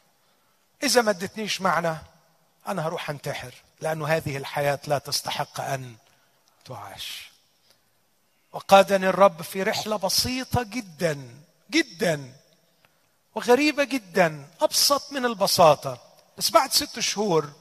[0.83, 1.97] إذا ما ادتنيش معنى
[2.67, 5.95] أنا هروح أنتحر لأنه هذه الحياة لا تستحق أن
[6.65, 7.31] تعاش.
[8.51, 11.29] وقادني الرب في رحلة بسيطة جدا
[11.71, 12.33] جدا
[13.35, 16.10] وغريبة جدا أبسط من البساطة.
[16.41, 17.53] بس بعد ست شهور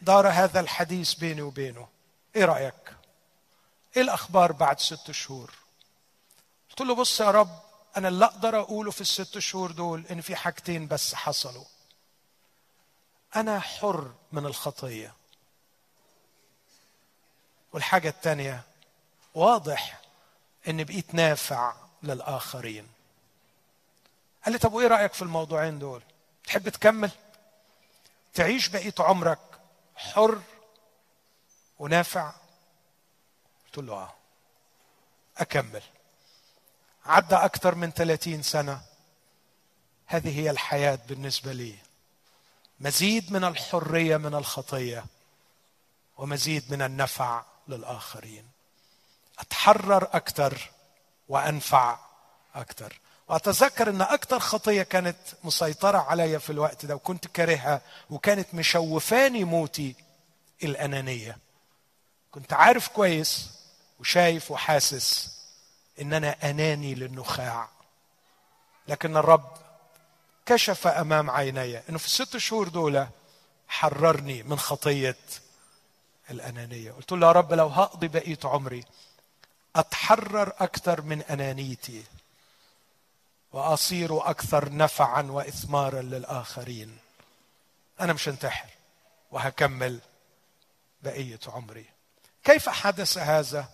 [0.00, 1.88] دار هذا الحديث بيني وبينه.
[2.36, 2.96] إيه رأيك؟
[3.96, 5.54] إيه الأخبار بعد ست شهور؟
[6.70, 7.60] قلت له بص يا رب
[7.96, 11.64] أنا اللي أقدر أقوله في الست شهور دول إن في حاجتين بس حصلوا.
[13.36, 15.14] أنا حر من الخطية.
[17.72, 18.62] والحاجة الثانية
[19.34, 20.00] واضح
[20.68, 22.88] إن بقيت نافع للآخرين.
[24.44, 26.02] قال لي طب وإيه رأيك في الموضوعين دول؟
[26.44, 27.10] تحب تكمل؟
[28.34, 29.38] تعيش بقية عمرك
[29.96, 30.40] حر
[31.78, 32.32] ونافع.
[33.66, 34.14] قلت له آه.
[35.38, 35.82] أكمل.
[37.06, 38.82] عدى أكثر من 30 سنة.
[40.06, 41.74] هذه هي الحياة بالنسبة لي.
[42.80, 45.04] مزيد من الحرية من الخطية
[46.16, 48.50] ومزيد من النفع للآخرين.
[49.38, 50.70] أتحرر أكثر
[51.28, 51.98] وأنفع
[52.54, 53.00] أكثر.
[53.30, 59.94] واتذكر إن أكثر خطية كانت مسيطرة علي في الوقت ده وكنت كارهها وكانت مشوفاني موتي
[60.64, 61.38] الأنانية.
[62.30, 63.50] كنت عارف كويس
[64.00, 65.38] وشايف وحاسس
[66.00, 67.68] إن أنا أناني للنخاع.
[68.88, 69.52] لكن الرب
[70.46, 73.06] كشف أمام عيني إنه في الست شهور دول
[73.68, 75.16] حررني من خطية
[76.30, 76.92] الأنانية.
[76.92, 78.84] قلت له يا رب لو هقضي بقية عمري
[79.76, 82.02] أتحرر أكثر من أنانيتي.
[83.52, 86.98] وأصير أكثر نفعا واثمارا للآخرين.
[88.00, 88.68] أنا مش انتحر
[89.30, 90.00] وهكمل
[91.02, 91.86] بقية عمري.
[92.44, 93.68] كيف حدث هذا؟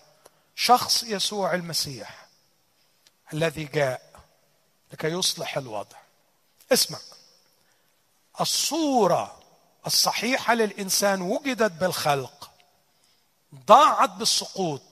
[0.55, 2.27] شخص يسوع المسيح
[3.33, 4.21] الذي جاء
[4.93, 5.97] لكي يصلح الوضع.
[6.73, 6.99] اسمع.
[8.41, 9.43] الصورة
[9.87, 12.51] الصحيحة للإنسان وجدت بالخلق
[13.55, 14.83] ضاعت بالسقوط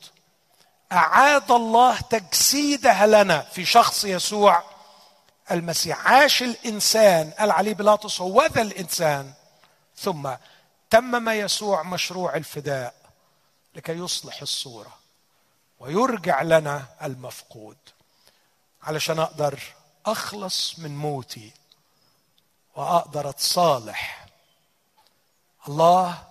[0.93, 4.74] أعاد الله تجسيدها لنا في شخص يسوع
[5.51, 6.07] المسيح.
[6.07, 9.32] عاش الإنسان قال عليه بيلاطس هو ذا الإنسان.
[9.97, 10.34] ثم
[10.90, 12.95] تمم يسوع مشروع الفداء
[13.74, 14.99] لكي يصلح الصورة
[15.78, 17.76] ويرجع لنا المفقود.
[18.82, 19.61] علشان أقدر
[20.07, 21.53] أخلص من موتي
[22.76, 24.26] وأقدر أتصالح
[25.68, 26.22] الله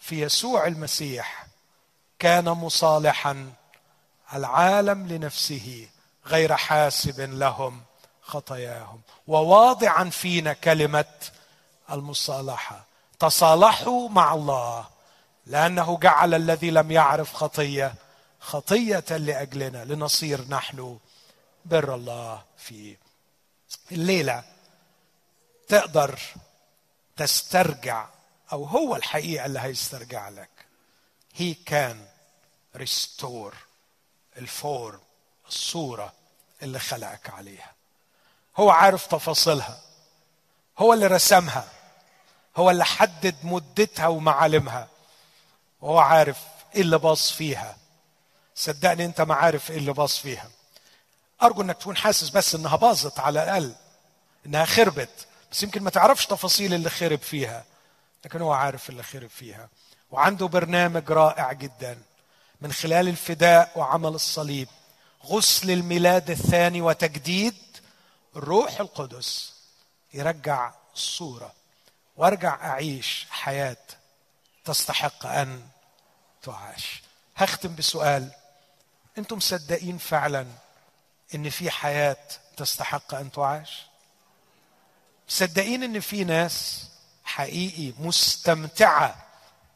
[0.00, 1.46] في يسوع المسيح
[2.18, 3.52] كان مصالحا
[4.34, 5.88] العالم لنفسه
[6.26, 7.82] غير حاسب لهم.
[8.28, 9.00] خطاياهم.
[9.26, 11.04] وواضعا فينا كلمة
[11.90, 12.84] المصالحة.
[13.18, 14.88] تصالحوا مع الله
[15.46, 17.94] لأنه جعل الذي لم يعرف خطية
[18.40, 20.98] خطية لأجلنا لنصير نحن
[21.64, 22.96] بر الله فيه.
[23.92, 24.44] الليلة
[25.68, 26.20] تقدر
[27.16, 28.08] تسترجع
[28.52, 30.50] أو هو الحقيقة اللي هيسترجع لك.
[31.38, 31.96] He can
[32.76, 33.54] restore
[34.36, 35.00] الفورم
[35.48, 36.12] الصورة
[36.62, 37.77] اللي خلقك عليها.
[38.58, 39.80] هو عارف تفاصيلها.
[40.78, 41.64] هو اللي رسمها.
[42.56, 44.88] هو اللي حدد مدتها ومعالمها.
[45.80, 46.38] وهو عارف
[46.74, 47.76] إيه اللي باص فيها.
[48.54, 50.50] صدقني أنت ما عارف إيه اللي باص فيها.
[51.42, 53.74] أرجو إنك تكون حاسس بس إنها باظت على الأقل.
[54.46, 55.26] إنها خربت.
[55.52, 57.64] بس يمكن ما تعرفش تفاصيل اللي خرب فيها.
[58.24, 59.68] لكن هو عارف اللي خرب فيها.
[60.10, 61.98] وعنده برنامج رائع جدا.
[62.60, 64.68] من خلال الفداء وعمل الصليب.
[65.24, 67.54] غسل الميلاد الثاني وتجديد
[68.38, 69.52] الروح القدس
[70.14, 71.52] يرجع الصورة
[72.16, 73.76] وارجع أعيش حياة
[74.64, 75.68] تستحق أن
[76.42, 77.02] تعاش.
[77.36, 78.30] هختم بسؤال.
[79.18, 80.46] أنتم مصدقين فعلا
[81.34, 82.16] إن في حياة
[82.56, 83.86] تستحق أن تعاش؟
[85.28, 86.84] مصدقين إن في ناس
[87.24, 89.26] حقيقي مستمتعة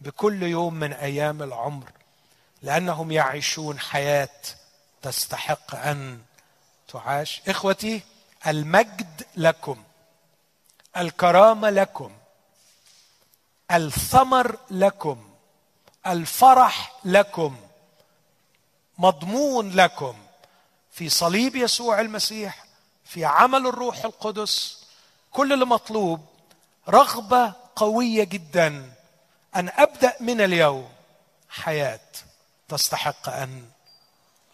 [0.01, 1.91] بكل يوم من أيام العمر
[2.63, 4.29] لأنهم يعيشون حياة
[5.03, 6.21] تستحق أن
[6.89, 8.03] تعاش؟ إخوتي
[8.47, 9.83] المجد لكم
[10.97, 12.13] الكرامة لكم
[13.71, 15.31] الثمر لكم
[16.07, 17.57] الفرح لكم
[18.99, 20.17] مضمون لكم
[20.93, 22.65] في صليب يسوع المسيح
[23.05, 24.85] في عمل الروح القدس
[25.33, 26.27] كل اللي مطلوب
[26.89, 28.93] رغبة قوية جدا
[29.57, 30.89] أن أبدأ من اليوم
[31.49, 32.01] حياة
[32.69, 33.71] تستحق أن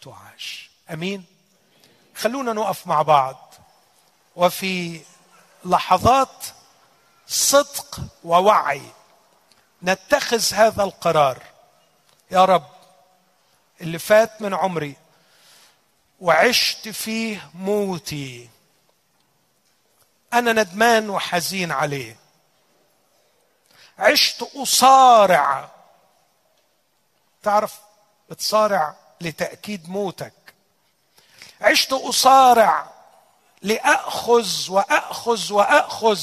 [0.01, 0.69] تعاش.
[0.93, 1.25] آمين؟
[2.15, 3.48] خلونا نقف مع بعض.
[4.39, 5.01] وفي
[5.65, 6.45] لحظات
[7.27, 8.81] صدق ووعي.
[9.83, 11.43] نتخذ هذا القرار.
[12.31, 12.67] يا رب
[13.81, 14.95] اللي فات من عمري
[16.19, 18.49] وعشت فيه موتي.
[20.33, 22.19] أنا ندمان وحزين عليه.
[23.99, 25.69] عشت أصارع.
[27.43, 27.79] تعرف
[28.29, 30.33] بتصارع لتأكيد موتك.
[31.61, 32.98] عشت أصارع
[33.61, 36.19] لأخذ وأخذ وأخذ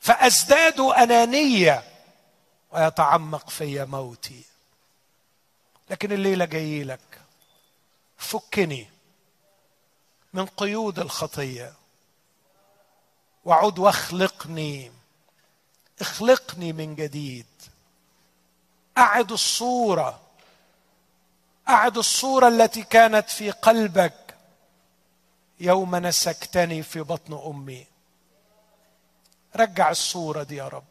[0.00, 1.84] فأزداد أنانية
[2.72, 4.42] ويتعمق في موتي.
[5.90, 7.20] لكن الليلة جاي لك.
[8.18, 8.88] فكني
[10.32, 11.72] من قيود الخطية.
[13.44, 14.92] وعد واخلقني
[16.00, 17.46] اخلقني من جديد.
[18.98, 20.20] أعد الصورة
[21.68, 24.23] أعد الصورة التي كانت في قلبك.
[25.60, 27.86] يوم نسكتني في بطن أمي.
[29.56, 30.84] رجع الصورة دي يا رب.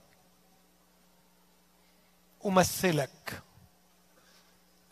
[2.45, 3.41] أمثلك.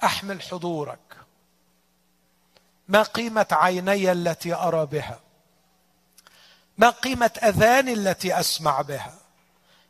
[0.03, 1.17] أحمل حضورك.
[2.87, 5.19] ما قيمة عيني التي أرى بها؟
[6.77, 9.19] ما قيمة اذاني التي أسمع بها؟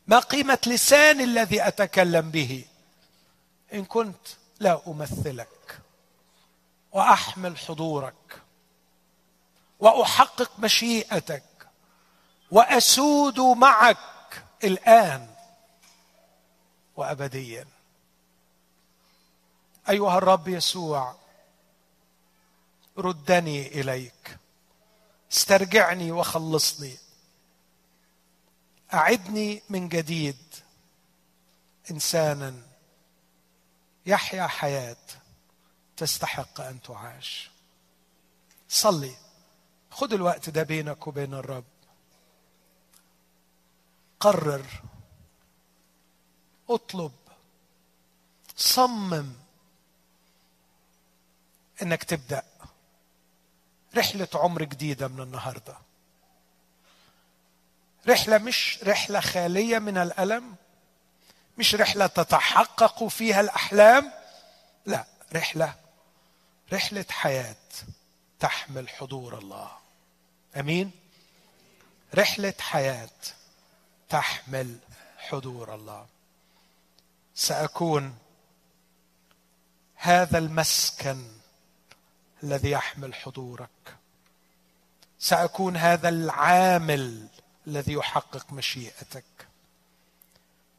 [0.08, 2.66] ما قيمة لساني الذي أتكلم به؟
[3.74, 4.28] إن كنت
[4.60, 5.80] لا أمثلك.
[6.92, 8.41] وأحمل حضورك.
[9.82, 11.44] وأحقق مشيئتك
[12.52, 15.36] وأسود معك الآن
[16.96, 17.68] وابديا.
[19.90, 21.16] أيها الرب يسوع
[22.98, 24.38] ردني إليك
[25.32, 26.98] استرجعني وخلصني.
[28.94, 30.56] أعدني من جديد
[31.92, 32.62] انسانا
[34.06, 34.98] يحيا حياة
[35.98, 37.52] تستحق أن تعاش.
[38.70, 39.16] صلي.
[39.92, 41.64] خذ الوقت ده بينك وبين الرب.
[44.20, 44.66] قرر.
[46.70, 47.12] اطلب.
[48.56, 49.34] صمم.
[51.82, 52.44] إنك تبدأ
[53.98, 55.78] رحلة عمر جديدة من النهارده.
[58.08, 60.56] رحلة مش رحلة خالية من الألم
[61.58, 64.12] مش رحلة تتحقق فيها الأحلام
[64.86, 65.76] لا رحلة
[66.74, 67.56] رحلة حياة
[68.40, 69.81] تحمل حضور الله.
[70.58, 70.92] أمين؟
[72.16, 73.10] رحلة حياة
[74.10, 74.78] تحمل
[75.18, 76.06] حضور الله.
[77.36, 78.18] سأكون
[79.96, 81.28] هذا المسكن
[82.44, 83.96] الذي يحمل حضورك.
[85.20, 87.28] سأكون هذا العامل
[87.68, 89.24] الذي يحقق مشيئتك.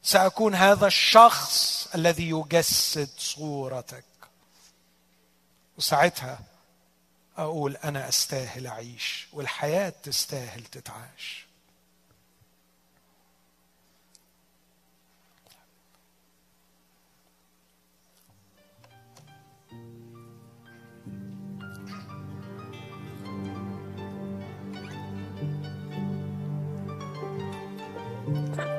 [0.02, 4.04] سأكون هذا الشخص الذي يجسد صورتك.
[5.78, 6.40] وساعتها
[7.36, 11.46] أقول أنا أستاهل اعيش والحياة تستاهل تتعاش
[28.24, 28.71] Thank you.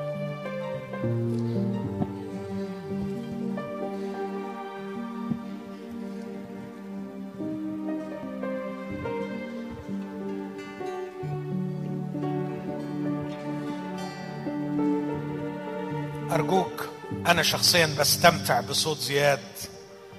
[16.34, 16.88] أرجوك
[17.26, 19.52] أنا شخصيا بستمتع بصوت زياد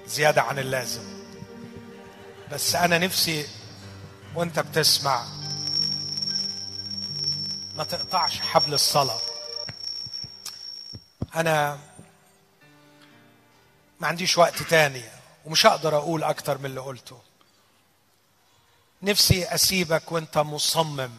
[0.06, 1.02] زيادة عن اللازم.
[2.52, 3.48] بس أنا نفسي
[4.34, 5.26] وأنت بتسمع
[7.76, 9.20] ما تقطعش حبل الصلاة.
[11.34, 11.78] أنا
[14.00, 15.04] ما عنديش وقت تاني
[15.44, 17.18] ومش هقدر أقول أكتر من اللي قلته.
[19.02, 21.10] نفسي أسيبك وأنت مصمم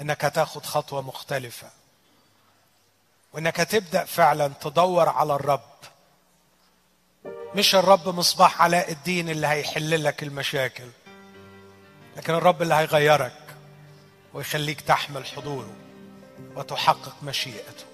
[0.00, 1.77] إنك هتاخد خطوة مختلفة.
[3.38, 5.60] وإنك هتبدأ فعلا تدور على الرب.
[7.54, 10.88] مش الرب مصباح علاء الدين اللي هيحل لك المشاكل
[12.16, 13.42] لكن الرب اللي هيغيرك
[14.34, 15.72] ويخليك تحمل حضوره
[16.56, 17.84] وتحقق مشيئته.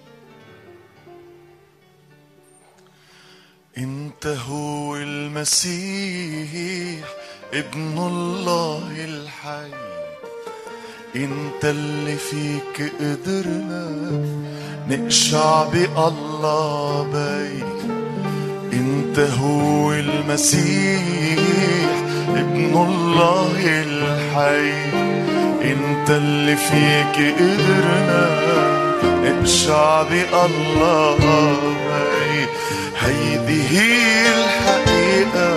[3.78, 5.74] إنت هو المسيح
[7.52, 9.74] ابن الله الحي.
[11.16, 14.53] إنت اللي فيك قدرنا
[14.88, 17.64] نقشع بالله بي
[18.72, 21.00] انت هو المسيح
[22.28, 24.72] ابن الله الحي.
[25.62, 28.28] انت اللي فيك قدرنا
[29.06, 31.18] نقشع بالله
[33.00, 35.54] هيدي هي الحقيقة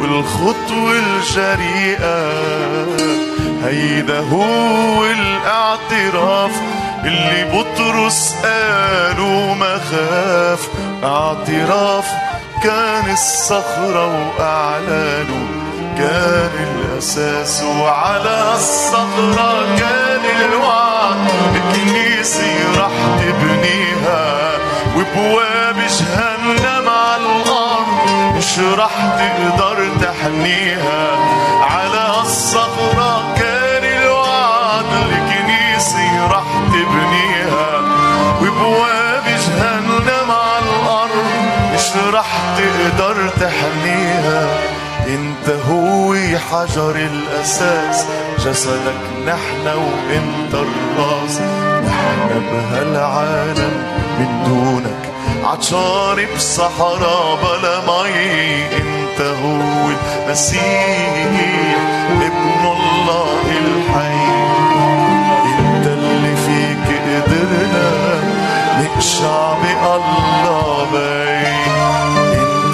[0.00, 2.32] والخطوة الجريئة.
[3.64, 6.60] هيدا هو الاعتراف
[7.04, 7.44] اللي
[7.88, 9.20] بطرس قال
[9.58, 10.68] ما خاف
[11.04, 12.06] اعتراف
[12.62, 15.46] كان الصخرة وأعلانه
[15.98, 21.16] كان الأساس وعلى الصخرة كان الوعد.
[21.54, 24.52] الكنيسة رح تبنيها
[24.96, 28.36] وبواب جهنم على الأرض.
[28.36, 31.08] مش رح تقدر تحميها.
[31.60, 33.57] على الصخرة كان
[42.88, 44.48] تقدر تحميها
[45.06, 46.14] انت هو
[46.50, 48.06] حجر الأساس.
[48.38, 51.40] جسدك نحن وإنت الراس.
[51.86, 53.72] نحن بهالعالم
[54.18, 55.12] من دونك.
[55.44, 59.90] عطشان بصحراء بلا مي انت هو
[60.26, 61.28] المسيح
[62.10, 64.28] ابن الله الحي.
[65.44, 67.90] انت اللي فيك قدرنا.
[68.78, 71.47] نقشع بالله بي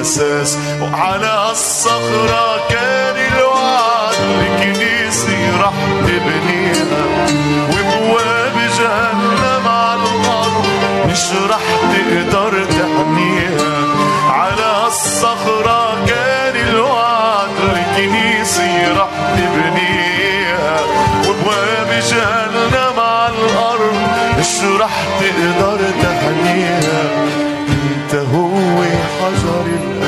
[0.00, 0.58] الأساس.
[0.80, 5.72] وعلى الصخرة كان الوعد الكنيسة رح
[6.06, 7.04] تبنيها.
[7.72, 10.66] وبواب جهنم على الأرض
[11.10, 13.74] مش رح تقدر تحميها.
[14.30, 20.76] على الصخرة كان الوعد الكنيسة رح تبنيها.
[21.28, 23.98] وبواب جهنم على الأرض
[24.38, 26.99] مش رح تقدر تحميها.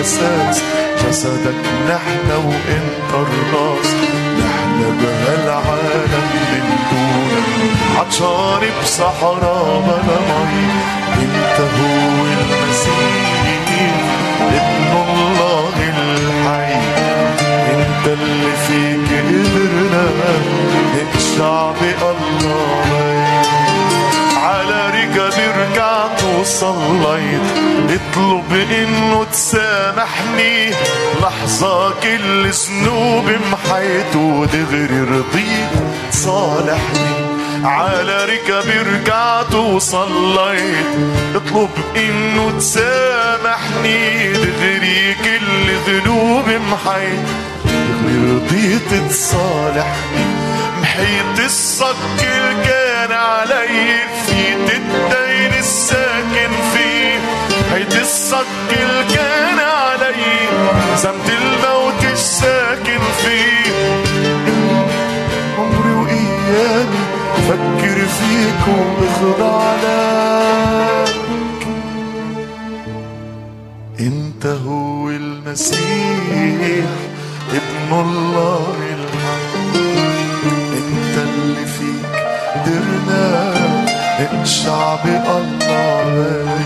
[0.03, 0.63] الأساس
[1.05, 1.55] جسدك
[1.89, 3.95] نحن وانت الراس
[4.39, 10.67] نحن بهالعالم من دونك عطشان بصحراء بلا مي
[11.23, 13.43] انت هو المسيح
[14.41, 16.75] ابن الله الحي.
[17.75, 20.05] انت اللي فيك قدرنا
[20.95, 23.12] نقشع بالله
[26.43, 27.41] وصليت
[27.89, 30.71] اطلب إنه تسامحني.
[31.23, 35.73] لحظة كل ذنوب محيت ودغري رضيت.
[36.13, 37.15] تصالحني
[37.65, 40.87] على ركبي ركعت وصليت.
[41.35, 44.33] اطلب إنه تسامحني.
[44.33, 47.27] دغري كل ذنوب محيت.
[47.65, 50.27] دغري رضيت تصالحني.
[50.83, 53.99] محيط الصك اللي كان علي.
[54.27, 57.19] فيت الدين الساكن فيه
[57.71, 58.47] محيط الصك
[59.15, 60.49] كان علي
[60.97, 63.73] زمت الموت الساكن فيه
[65.59, 67.03] عمري وايامي
[67.49, 71.17] فكر فيك واخضع لك
[74.01, 76.87] إنت هو المسيح
[77.51, 79.79] ابن الله الحي
[80.79, 82.23] إنت اللي فيك
[82.55, 83.52] قدرنا
[84.45, 86.61] شعب الله.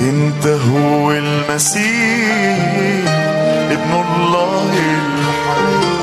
[0.00, 3.08] انت هو المسيح
[3.70, 6.02] ابن الله الحي.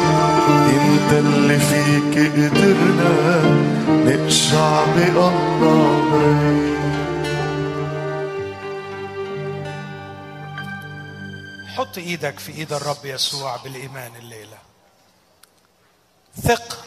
[0.80, 3.41] انت اللي فيك قدرنا
[3.90, 6.76] نقشع بالله
[11.76, 14.57] حط إيدك في ايد الرب يسوع بالإيمان الليلة.
[16.41, 16.86] ثق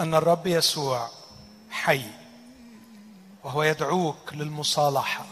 [0.00, 1.08] أن الرب يسوع
[1.70, 2.23] حي.
[3.44, 5.26] وهو يدعوك للمصالحة.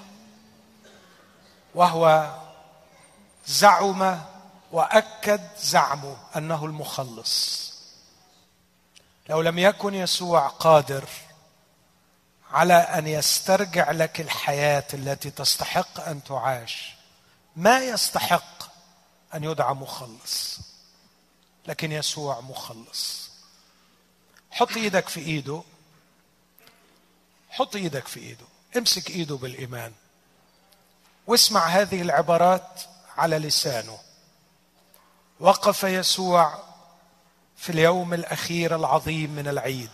[1.74, 2.34] وهو
[3.46, 4.20] زعم
[4.72, 7.62] وأكد زعمه أنه المخلص.
[9.28, 11.08] لو لم يكن يسوع قادر
[12.50, 16.94] على أن يسترجع لك الحياة التي تستحق أن تعاش
[17.56, 18.62] ما يستحق
[19.34, 20.60] أن يدعى مخلص.
[21.66, 23.30] لكن يسوع مخلص.
[24.50, 25.62] حط إيدك في إيده.
[27.52, 28.46] حط إيدك في إيده.
[28.76, 29.92] امسك إيده بالإيمان.
[31.26, 32.80] واسمع هذه العبارات
[33.16, 33.98] على لسانه.
[35.40, 36.58] وقف يسوع
[37.56, 39.90] في اليوم الأخير العظيم من العيد.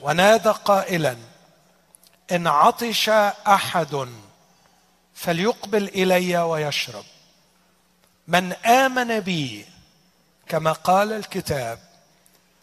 [0.00, 1.16] ونادى قائلا
[2.32, 4.08] إن عطش أحد
[5.14, 7.04] فليقبل إلي ويشرب.
[8.28, 9.66] من آمن بي
[10.48, 11.78] كما قال الكتاب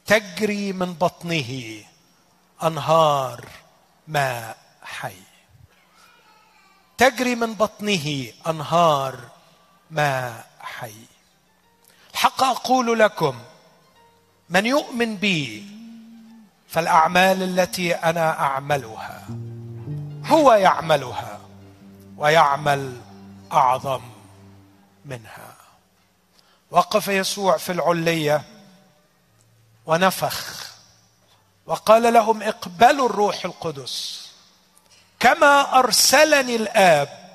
[0.06, 1.84] تجري من بطنه.
[2.64, 3.46] أنهار
[4.08, 5.18] ماء حي.
[6.98, 9.20] تجري من بطنه أنهار
[9.92, 11.06] ماء حي.
[12.14, 13.40] الحق أقول لكم
[14.50, 15.68] من يؤمن بي
[16.70, 19.28] فالأعمال التي أنا أعملها
[20.26, 21.40] هو يعملها
[22.18, 23.02] ويعمل
[23.52, 24.02] أعظم
[25.06, 25.56] منها.
[26.72, 28.44] وقف يسوع في العلية
[29.86, 30.67] ونفخ
[31.68, 34.28] وقال لهم اقبلوا الروح القدس.
[35.20, 37.28] كما أرسلني الآب.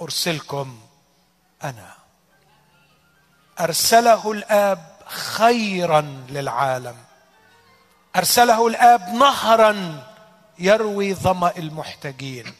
[0.00, 0.80] أرسلكم
[1.64, 1.94] أنا.
[3.60, 6.96] أرسله الآب خيرا للعالم.
[8.16, 10.04] أرسله الآب نهرا
[10.58, 12.54] يروي ظمأ المحتاجين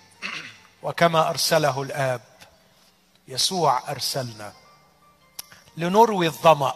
[0.82, 2.20] وكما أرسله الآب
[3.28, 4.52] يسوع أرسلنا.
[5.76, 6.74] لنروي الظمأ.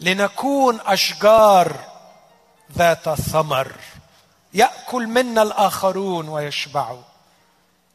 [0.00, 1.95] لنكون أشجار
[2.72, 3.72] ذات ثمر
[4.54, 7.02] يأكل منا الآخرون ويشبعوا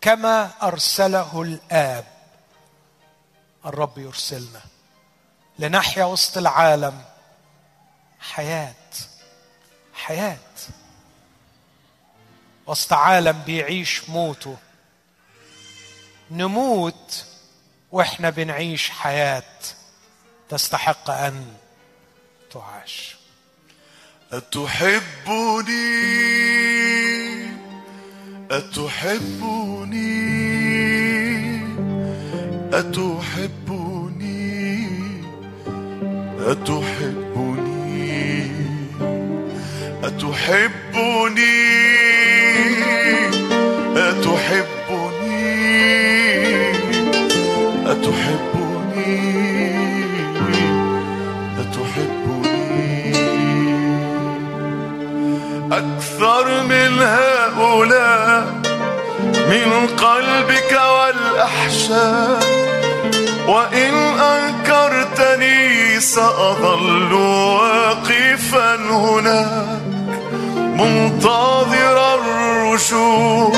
[0.02, 2.06] كما أرسله الآب.
[3.66, 4.62] الرب يرسلنا
[5.60, 7.02] لنحيا وسط العالم.
[8.20, 8.74] حياة
[9.94, 10.38] حياة.
[12.68, 14.58] وسط عالم بيعيش موته.
[16.32, 17.26] نموت
[17.92, 19.44] وإحنا بنعيش حياة
[20.50, 21.58] تستحق أن
[22.52, 23.21] تعاش.
[24.32, 25.72] أتحبني؟
[28.52, 30.12] أتحبني؟
[32.74, 34.22] أتحبني؟
[36.40, 37.92] أتحبني؟
[40.04, 41.52] أتحبني؟
[43.96, 44.81] أتحبني؟
[56.22, 58.46] أكثر من هؤلاء
[59.50, 62.40] من قلبك والأحشاء.
[63.48, 69.82] وإن أنكرتني سأظل واقفا هناك
[70.58, 73.52] منتظر الرجوع.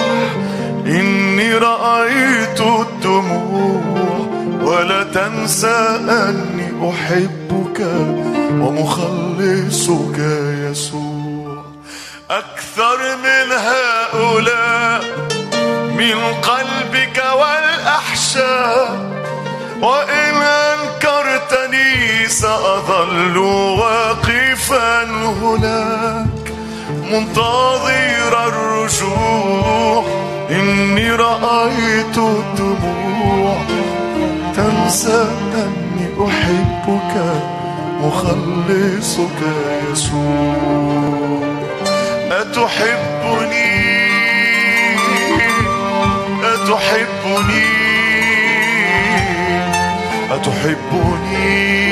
[0.85, 3.81] إني رأيت الدموع
[4.63, 7.79] ولا تنسى أني أحبك
[8.61, 10.19] ومخلصك
[10.71, 11.12] يسوع.
[12.31, 15.01] أكثر من هؤلاء
[15.97, 19.13] من قلبك والأحشاء.
[19.81, 26.53] وإن أنكرتني سأظل واقفا هناك
[27.11, 30.05] منتظر الرجوع.
[30.49, 33.57] إني رأيت الدموع.
[34.55, 37.13] تنسى أني أحبك
[38.01, 39.39] مخلصك
[39.91, 41.32] يسوع.
[42.33, 43.83] أتحبني؟
[46.43, 47.65] أتحبني؟
[50.31, 51.83] أتحبني؟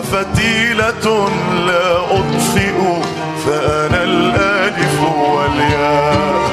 [0.00, 1.28] ففتيلة
[1.66, 2.78] لا أطفئ
[3.46, 6.45] فأنا الألف والياء.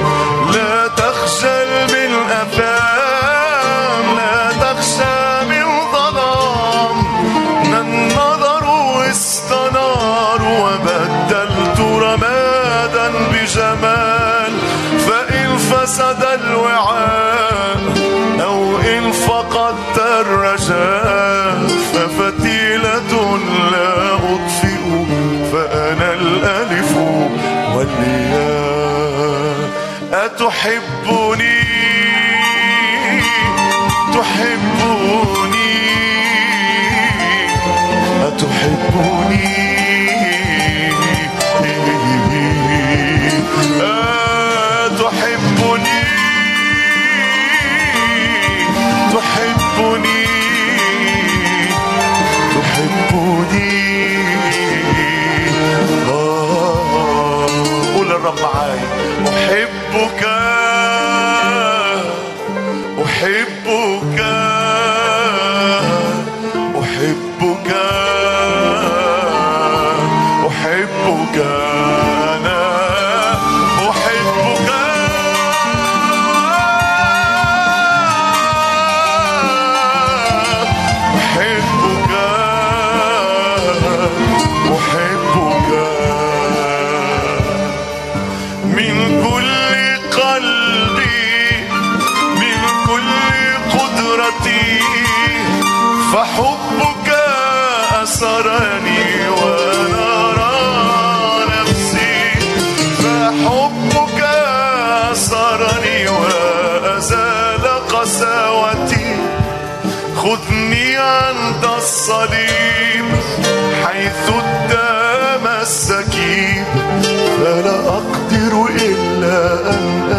[38.95, 39.52] أتحبني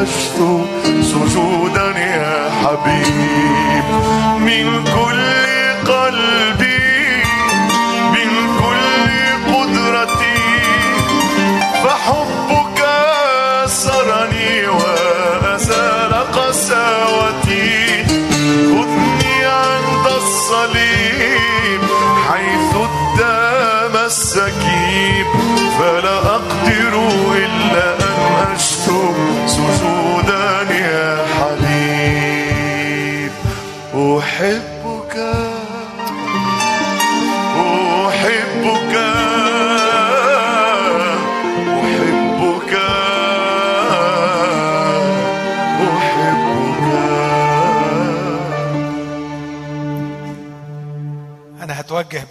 [0.05, 0.61] أشثو
[1.03, 3.85] سجودا يا حبيب.
[4.39, 4.85] من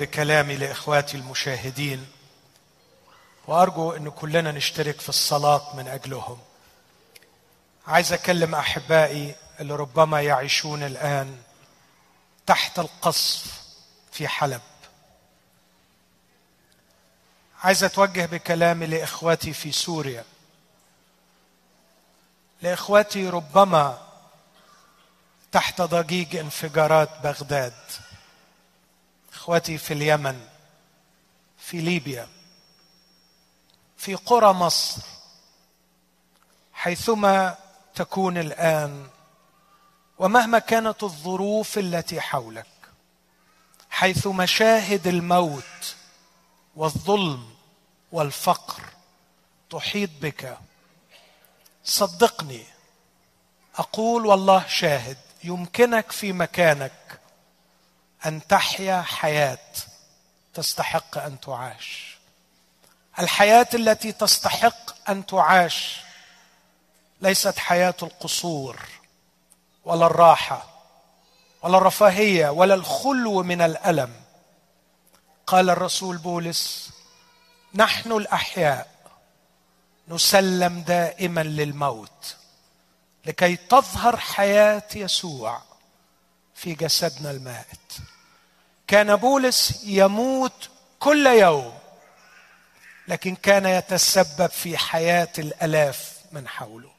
[0.04, 2.08] بكلامي لإخواتي المشاهدين
[3.48, 6.40] وأرجو أن كلنا نشترك في الصلاة من أجلهم.
[7.88, 11.38] عايز أكلم أحبائي اللي ربما يعيشون الآن
[12.46, 13.62] تحت القصف
[14.12, 14.62] في حلب.
[17.64, 20.24] عايز أتوجه بكلامي لإخواتي في سوريا.
[22.62, 24.08] لإخواتي ربما
[25.52, 27.74] تحت ضجيج انفجارات بغداد.
[29.44, 30.48] إخوتي في اليمن
[31.58, 32.28] في ليبيا
[33.98, 35.02] في قرى مصر
[36.74, 37.58] حيثما
[37.96, 39.08] تكون الآن
[40.20, 42.66] ومهما كانت الظروف التي حولك
[43.90, 45.96] حيث مشاهد الموت
[46.76, 47.50] والظلم
[48.12, 48.84] والفقر
[49.70, 50.58] تحيط بك
[51.84, 52.64] صدقني
[53.76, 57.03] أقول والله شاهد يمكنك في مكانك
[58.26, 59.58] أن تحيا حياة
[60.54, 62.18] تستحق أن تعاش.
[63.20, 66.02] الحياة التي تستحق أن تعاش
[67.22, 68.80] ليست حياة القصور
[69.86, 70.70] ولا الراحة
[71.62, 74.14] ولا الرفاهية ولا الخلو من الألم.
[75.48, 76.92] قال الرسول بولس
[77.74, 78.94] نحن الأحياء
[80.08, 82.36] نسلم دائما للموت
[83.26, 85.62] لكي تظهر حياة يسوع
[86.56, 87.98] في جسدنا المائت.
[88.88, 90.70] كان بولس يموت
[91.00, 91.74] كل يوم
[93.08, 96.90] لكن كان يتسبب في حياة الألاف من حوله.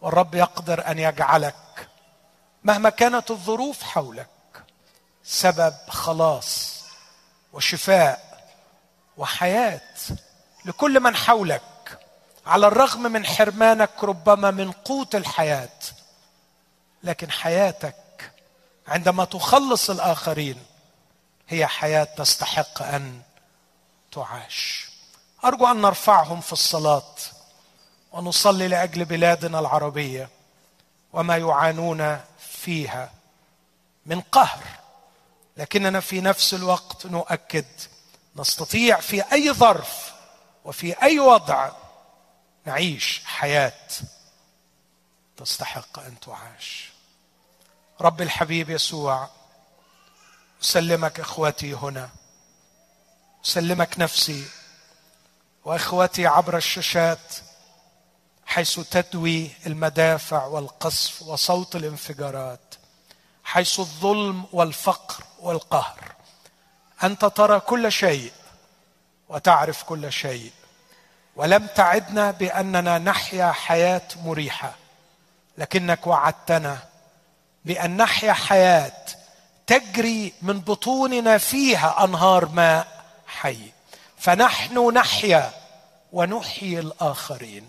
[0.00, 1.88] والرب يقدر أن يجعلك
[2.64, 4.28] مهما كانت الظروف حولك
[5.24, 6.78] سبب خلاص
[7.52, 8.48] وشفاء
[9.16, 9.80] وحياة
[10.64, 11.62] لكل من حولك
[12.46, 15.78] على الرغم من حرمانك ربما من قوت الحياة
[17.02, 17.94] لكن حياتك
[18.88, 20.64] عندما تخلص الآخرين
[21.48, 23.22] هي حياة تستحق أن
[24.12, 24.88] تعاش.
[25.44, 27.14] أرجو أن نرفعهم في الصلاة
[28.12, 30.28] ونصلي لأجل بلادنا العربية
[31.12, 32.20] وما يعانون
[32.50, 33.12] فيها
[34.06, 34.64] من قهر.
[35.56, 37.66] لكننا في نفس الوقت نؤكد
[38.36, 40.12] نستطيع في أي ظرف
[40.64, 41.70] وفي أي وضع
[42.66, 43.72] نعيش حياة
[45.36, 46.87] تستحق أن تعاش.
[48.00, 49.28] رب الحبيب يسوع
[50.62, 52.08] أسلمك إخوتي هنا
[53.44, 54.44] أسلمك نفسي
[55.64, 57.34] وإخوتي عبر الشاشات
[58.46, 62.74] حيث تدوي المدافع والقصف وصوت الانفجارات
[63.44, 66.14] حيث الظلم والفقر والقهر.
[67.02, 68.32] أنت ترى كل شيء
[69.28, 70.52] وتعرف كل شيء
[71.36, 74.74] ولم تعدنا بأننا نحيا حياة مريحة
[75.58, 76.87] لكنك وعدتنا
[77.68, 78.92] بأن نحيا حياة
[79.66, 83.72] تجري من بطوننا فيها أنهار ماء حي.
[84.18, 85.50] فنحن نحيا
[86.12, 87.68] ونحيي الآخرين.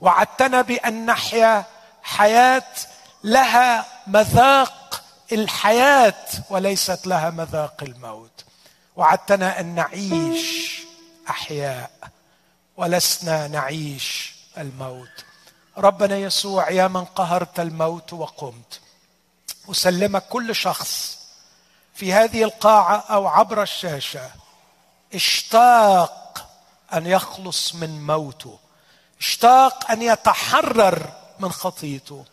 [0.00, 1.64] وعدتنا بأن نحيا
[2.02, 2.72] حياة
[3.24, 5.02] لها مذاق
[5.32, 8.44] الحياة وليست لها مذاق الموت.
[8.96, 10.80] وعدتنا أن نعيش
[11.30, 11.90] أحياء
[12.76, 15.24] ولسنا نعيش الموت.
[15.78, 18.80] ربنا يسوع يا من قهرت الموت وقمت.
[19.70, 21.18] اسلمك كل شخص
[21.94, 24.30] في هذه القاعة أو عبر الشاشة
[25.14, 26.48] اشتاق
[26.92, 28.58] أن يخلص من موته
[29.20, 32.24] اشتاق أن يتحرر من خطيته.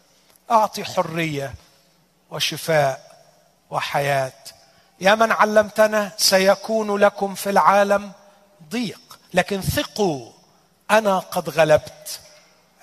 [0.51, 1.53] أعطي حرية
[2.29, 3.23] وشفاء
[3.69, 4.33] وحياة.
[4.99, 8.11] يا من علمتنا سيكون لكم في العالم
[8.69, 10.31] ضيق لكن ثقوا
[10.91, 12.19] أنا قد غلبت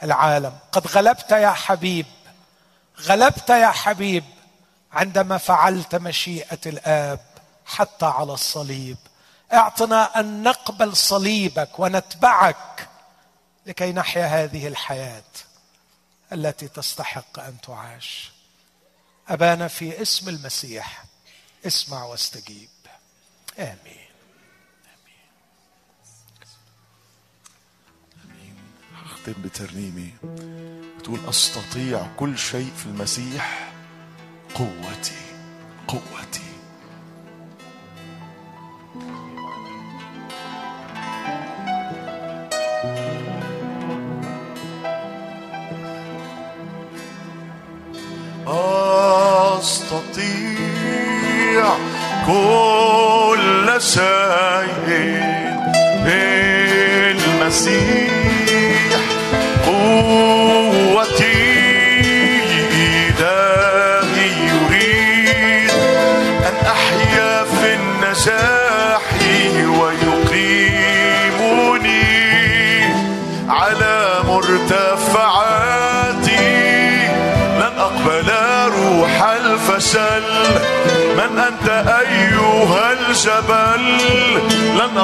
[0.02, 0.59] العالم.
[0.72, 2.06] قد غلبت يا حبيب
[3.01, 4.24] غلبت يا حبيب.
[4.95, 7.21] عندما فعلت مشيئة الآب
[7.66, 8.97] حتى على الصليب.
[9.53, 12.89] أعطنا أن نقبل صليبك ونتبعك
[13.66, 15.23] لكي نحيا هذه الحياة
[16.33, 18.33] التي تستحق أن تعاش.
[19.29, 21.05] أبانا في اسم المسيح
[21.66, 22.69] اسمع واستجيب.
[23.59, 24.05] آمين.
[29.05, 30.15] أختم بترنيمي.
[30.99, 33.73] بتقول أستطيع كل شيء في المسيح
[34.55, 35.14] قوتي
[35.89, 36.40] قوتي.
[49.59, 51.66] أستطيع
[52.26, 54.90] كل شيء
[57.35, 58.23] بالمسيح.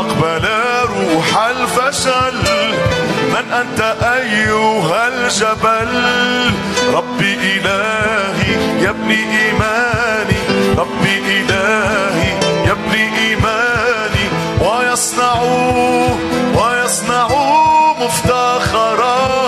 [0.01, 0.49] أقبل
[0.89, 2.43] روح الفشل.
[3.33, 5.93] من أنت أيها الجبل؟
[6.95, 8.53] ربي إلهي
[8.85, 10.41] يبني إيماني.
[10.79, 12.33] ربي إلهي
[12.71, 14.25] يبني إيماني.
[14.61, 15.43] ويصنع
[16.55, 17.29] ويصنع
[18.01, 19.40] مفتخرا.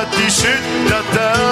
[0.00, 1.49] Moi, tu chutes, t'atteins.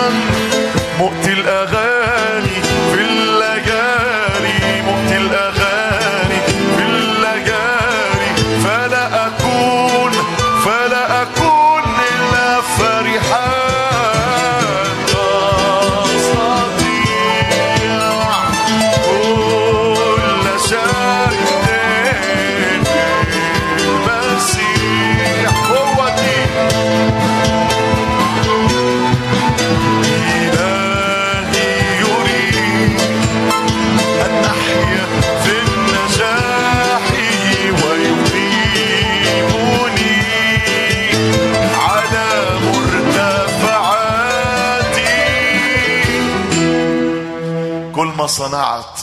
[48.48, 49.00] صنعت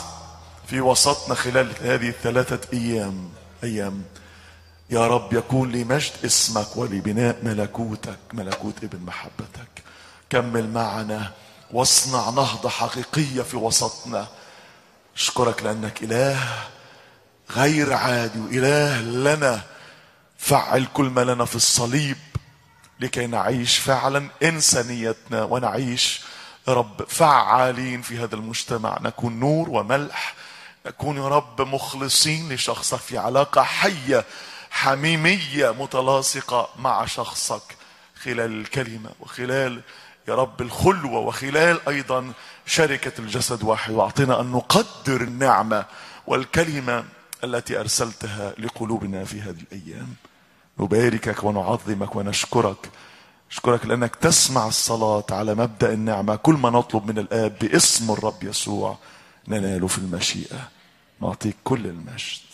[0.68, 3.30] في وسطنا خلال هذه الثلاثة أيام.
[3.64, 4.04] أيام.
[4.90, 9.84] يا رب يكون لمجد اسمك ولبناء ملكوتك ملكوت ابن محبتك.
[10.30, 11.32] كمل معنا
[11.72, 14.28] واصنع نهضة حقيقية في وسطنا.
[15.16, 16.40] أشكرك لأنك إله
[17.52, 19.62] غير عادي وإله لنا.
[20.38, 22.18] فعل كل ما لنا في الصليب
[23.00, 26.22] لكي نعيش فعلا إنسانيتنا ونعيش
[26.68, 29.00] يا رب فعالين في هذا المجتمع.
[29.02, 30.36] نكون نور وملح.
[30.86, 34.26] نكون يا رب مخلصين لشخصك في علاقة حية
[34.72, 37.62] حميمية متلاصقة مع شخصك
[38.24, 39.10] خلال الكلمة.
[39.20, 39.82] وخلال
[40.28, 42.32] يا رب الخلوة وخلال أيضا
[42.66, 43.92] شركة الجسد واحد.
[43.92, 45.86] وأعطنا أن نقدر النعمة
[46.28, 47.04] والكلمة
[47.44, 50.16] التي أرسلتها لقلوبنا في هذه الأيام.
[50.80, 52.90] نباركك ونعظمك ونشكرك
[53.52, 56.36] أشكرك لأنك تسمع الصلاة على مبدأ النعمة.
[56.36, 58.98] كل ما نطلب من الآب باسم الرب يسوع
[59.48, 60.70] ننال في المشيئة.
[61.22, 62.45] نعطيك كل المجد.